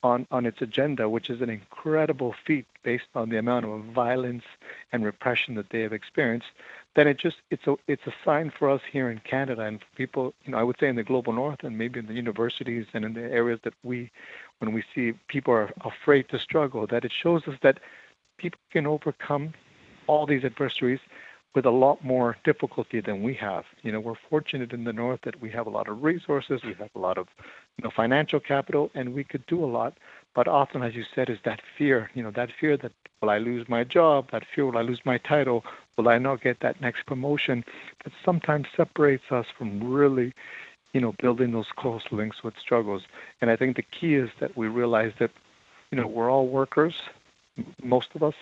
on, 0.03 0.27
on 0.31 0.45
its 0.45 0.61
agenda, 0.61 1.09
which 1.09 1.29
is 1.29 1.41
an 1.41 1.49
incredible 1.49 2.33
feat 2.45 2.65
based 2.83 3.07
on 3.15 3.29
the 3.29 3.37
amount 3.37 3.65
of 3.65 3.83
violence 3.85 4.43
and 4.91 5.03
repression 5.03 5.55
that 5.55 5.69
they 5.71 5.81
have 5.81 5.93
experienced, 5.93 6.47
then 6.95 7.07
it 7.07 7.17
just 7.17 7.37
it's 7.51 7.67
a 7.67 7.75
it's 7.87 8.07
a 8.07 8.13
sign 8.25 8.51
for 8.57 8.69
us 8.69 8.81
here 8.91 9.09
in 9.09 9.19
Canada 9.19 9.61
and 9.61 9.79
for 9.79 9.85
people, 9.95 10.33
you 10.43 10.51
know, 10.51 10.57
I 10.57 10.63
would 10.63 10.77
say 10.79 10.87
in 10.87 10.95
the 10.95 11.03
global 11.03 11.33
north 11.33 11.63
and 11.63 11.77
maybe 11.77 11.99
in 11.99 12.07
the 12.07 12.13
universities 12.13 12.85
and 12.93 13.05
in 13.05 13.13
the 13.13 13.21
areas 13.21 13.59
that 13.63 13.73
we 13.83 14.09
when 14.59 14.73
we 14.73 14.83
see 14.93 15.13
people 15.27 15.53
are 15.53 15.71
afraid 15.81 16.29
to 16.29 16.39
struggle, 16.39 16.87
that 16.87 17.05
it 17.05 17.11
shows 17.11 17.47
us 17.47 17.55
that 17.61 17.79
people 18.37 18.59
can 18.71 18.87
overcome 18.87 19.53
all 20.07 20.25
these 20.25 20.43
adversaries 20.43 20.99
with 21.55 21.65
a 21.65 21.71
lot 21.71 22.03
more 22.03 22.37
difficulty 22.43 23.01
than 23.01 23.23
we 23.23 23.33
have. 23.33 23.65
You 23.81 23.91
know, 23.91 23.99
we're 23.99 24.13
fortunate 24.29 24.71
in 24.71 24.83
the 24.83 24.93
north 24.93 25.21
that 25.23 25.41
we 25.41 25.49
have 25.51 25.65
a 25.65 25.69
lot 25.69 25.87
of 25.87 26.03
resources, 26.03 26.61
we 26.63 26.75
have 26.75 26.89
a 26.95 26.99
lot 26.99 27.17
of, 27.17 27.27
you 27.77 27.83
know, 27.83 27.91
financial 27.95 28.39
capital, 28.39 28.91
and 28.93 29.13
we 29.13 29.23
could 29.23 29.45
do 29.47 29.63
a 29.63 29.65
lot. 29.65 29.97
But 30.35 30.47
often, 30.47 30.83
as 30.83 30.93
you 30.93 31.03
said, 31.15 31.29
is 31.29 31.39
that 31.45 31.59
fear. 31.77 32.11
You 32.13 32.21
know, 32.21 32.31
that 32.31 32.49
fear 32.59 32.77
that 32.77 32.91
will 33.21 33.31
I 33.31 33.39
lose 33.39 33.67
my 33.67 33.83
job? 33.83 34.29
That 34.31 34.43
fear 34.53 34.65
will 34.65 34.77
I 34.77 34.83
lose 34.83 35.01
my 35.05 35.17
title? 35.17 35.65
Will 35.97 36.07
I 36.07 36.19
not 36.19 36.41
get 36.41 36.59
that 36.59 36.79
next 36.81 37.05
promotion? 37.07 37.65
That 38.03 38.13
sometimes 38.23 38.67
separates 38.77 39.31
us 39.31 39.47
from 39.57 39.83
really, 39.83 40.33
you 40.93 41.01
know, 41.01 41.15
building 41.19 41.51
those 41.51 41.71
close 41.75 42.03
links 42.11 42.43
with 42.43 42.53
struggles. 42.59 43.03
And 43.41 43.49
I 43.49 43.55
think 43.55 43.75
the 43.75 43.81
key 43.81 44.15
is 44.15 44.29
that 44.39 44.55
we 44.55 44.67
realize 44.67 45.13
that, 45.19 45.31
you 45.91 45.99
know, 45.99 46.07
we're 46.07 46.29
all 46.29 46.47
workers, 46.47 47.01
most 47.81 48.09
of 48.13 48.21
us, 48.21 48.35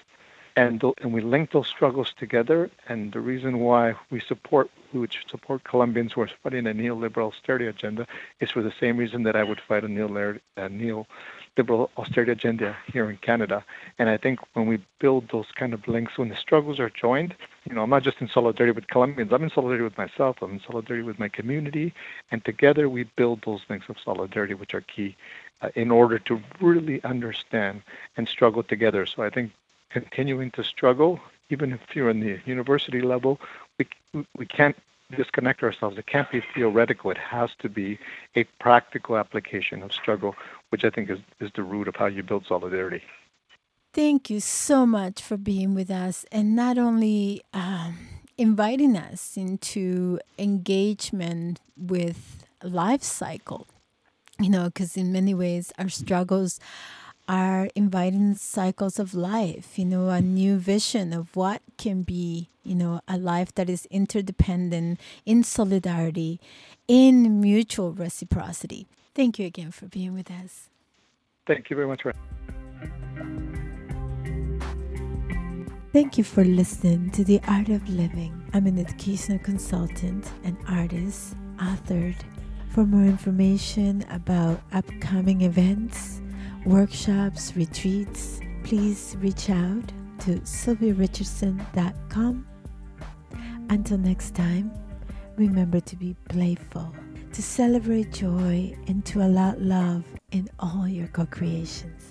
and 0.57 0.83
and 1.01 1.13
we 1.13 1.21
link 1.21 1.51
those 1.51 1.67
struggles 1.67 2.11
together. 2.17 2.69
And 2.89 3.13
the 3.13 3.21
reason 3.21 3.59
why 3.59 3.95
we 4.09 4.19
support 4.19 4.69
we 4.91 4.99
would 5.01 5.15
support 5.29 5.63
Colombians 5.63 6.13
who 6.13 6.21
are 6.21 6.29
fighting 6.41 6.65
a 6.65 6.73
neoliberal 6.73 7.27
austerity 7.27 7.67
agenda 7.67 8.07
is 8.39 8.51
for 8.51 8.63
the 8.63 8.73
same 8.79 8.97
reason 8.97 9.23
that 9.23 9.35
I 9.35 9.43
would 9.43 9.61
fight 9.61 9.83
a 9.83 9.87
neoliberal, 9.87 10.39
neoliberal 10.57 11.89
austerity 11.97 12.31
agenda 12.31 12.75
here 12.91 13.09
in 13.09 13.17
Canada. 13.17 13.63
And 13.99 14.09
I 14.09 14.17
think 14.17 14.39
when 14.53 14.65
we 14.65 14.79
build 14.99 15.29
those 15.29 15.47
kind 15.55 15.73
of 15.73 15.87
links, 15.87 16.17
when 16.17 16.29
the 16.29 16.37
struggles 16.37 16.79
are 16.79 16.89
joined, 16.89 17.35
you 17.69 17.75
know, 17.75 17.83
I'm 17.83 17.89
not 17.89 18.03
just 18.03 18.21
in 18.21 18.29
solidarity 18.29 18.73
with 18.73 18.87
Colombians. 18.87 19.33
I'm 19.33 19.43
in 19.43 19.49
solidarity 19.49 19.83
with 19.83 19.97
myself. 19.97 20.37
I'm 20.41 20.53
in 20.53 20.61
solidarity 20.61 21.05
with 21.05 21.19
my 21.19 21.27
community, 21.29 21.93
and 22.31 22.43
together 22.45 22.89
we 22.89 23.03
build 23.17 23.41
those 23.45 23.61
links 23.69 23.89
of 23.89 23.97
solidarity, 24.03 24.53
which 24.53 24.73
are 24.73 24.81
key. 24.81 25.15
Uh, 25.59 25.69
in 25.73 25.89
order 25.89 26.19
to 26.19 26.39
really 26.61 27.03
understand 27.03 27.81
and 28.15 28.27
struggle 28.27 28.61
together. 28.61 29.07
So 29.07 29.23
I 29.23 29.31
think 29.31 29.51
continuing 29.89 30.51
to 30.51 30.63
struggle, 30.63 31.19
even 31.49 31.73
if 31.73 31.79
you're 31.93 32.09
in 32.09 32.19
the 32.19 32.39
university 32.45 33.01
level, 33.01 33.39
we, 33.77 33.87
we 34.37 34.45
can't 34.45 34.75
disconnect 35.15 35.63
ourselves. 35.63 35.97
It 35.97 36.07
can't 36.07 36.29
be 36.29 36.43
theoretical. 36.53 37.11
It 37.11 37.17
has 37.17 37.51
to 37.59 37.69
be 37.69 37.97
a 38.35 38.43
practical 38.59 39.17
application 39.17 39.81
of 39.83 39.93
struggle, 39.93 40.35
which 40.69 40.83
I 40.83 40.89
think 40.89 41.09
is, 41.09 41.19
is 41.39 41.51
the 41.55 41.63
root 41.63 41.87
of 41.87 41.95
how 41.95 42.07
you 42.07 42.23
build 42.23 42.45
solidarity. 42.45 43.01
Thank 43.93 44.29
you 44.29 44.39
so 44.41 44.85
much 44.85 45.21
for 45.21 45.37
being 45.37 45.73
with 45.73 45.89
us 45.89 46.25
and 46.31 46.55
not 46.55 46.77
only 46.77 47.41
um, 47.53 47.97
inviting 48.37 48.95
us 48.95 49.35
into 49.37 50.19
engagement 50.37 51.61
with 51.75 52.45
life 52.61 53.01
cycle, 53.01 53.67
you 54.39 54.49
know, 54.49 54.65
because 54.65 54.97
in 54.97 55.11
many 55.11 55.33
ways 55.33 55.71
our 55.79 55.89
struggles 55.89 56.59
are 57.27 57.69
inviting 57.75 58.35
cycles 58.35 58.99
of 58.99 59.13
life, 59.13 59.77
you 59.77 59.85
know, 59.85 60.09
a 60.09 60.21
new 60.21 60.57
vision 60.57 61.13
of 61.13 61.35
what 61.35 61.61
can 61.77 62.03
be, 62.03 62.49
you 62.63 62.75
know, 62.75 63.01
a 63.07 63.17
life 63.17 63.53
that 63.55 63.69
is 63.69 63.85
interdependent, 63.87 64.99
in 65.25 65.43
solidarity, 65.43 66.39
in 66.87 67.41
mutual 67.41 67.91
reciprocity. 67.91 68.87
Thank 69.13 69.39
you 69.39 69.45
again 69.45 69.71
for 69.71 69.87
being 69.87 70.13
with 70.13 70.29
us. 70.31 70.69
Thank 71.45 71.69
you 71.69 71.75
very 71.75 71.87
much. 71.87 72.03
Thank 75.93 76.17
you 76.17 76.23
for 76.23 76.43
listening 76.43 77.09
to 77.11 77.23
The 77.23 77.39
Art 77.47 77.69
of 77.69 77.87
Living. 77.89 78.47
I'm 78.53 78.67
an 78.67 78.77
educational 78.77 79.39
consultant 79.39 80.29
and 80.43 80.55
artist, 80.69 81.35
authored. 81.57 82.17
For 82.69 82.85
more 82.85 83.05
information 83.05 84.05
about 84.11 84.61
upcoming 84.73 85.41
events, 85.41 86.21
workshops, 86.67 87.55
retreats, 87.55 88.41
please 88.63 89.15
reach 89.19 89.49
out 89.49 89.83
to 90.19 90.39
sylviarichardson.com. 90.41 92.47
Until 93.69 93.97
next 93.97 94.35
time, 94.35 94.71
remember 95.37 95.79
to 95.79 95.95
be 95.95 96.15
playful, 96.27 96.93
to 97.31 97.41
celebrate 97.41 98.11
joy, 98.11 98.75
and 98.87 99.05
to 99.05 99.21
allow 99.21 99.55
love 99.57 100.03
in 100.31 100.49
all 100.59 100.87
your 100.87 101.07
co 101.07 101.25
creations. 101.25 102.03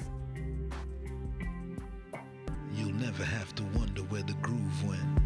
You'll 2.74 2.94
never 2.94 3.24
have 3.24 3.54
to 3.56 3.62
wonder 3.74 4.02
where 4.04 4.22
the 4.22 4.34
groove 4.34 4.88
went. 4.88 5.18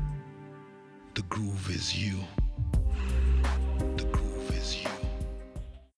The 1.14 1.22
groove 1.22 1.70
is 1.70 1.96
you. 1.96 2.18
The 3.96 4.04
groove 4.04 4.56
is 4.56 4.82
you. 4.82 4.99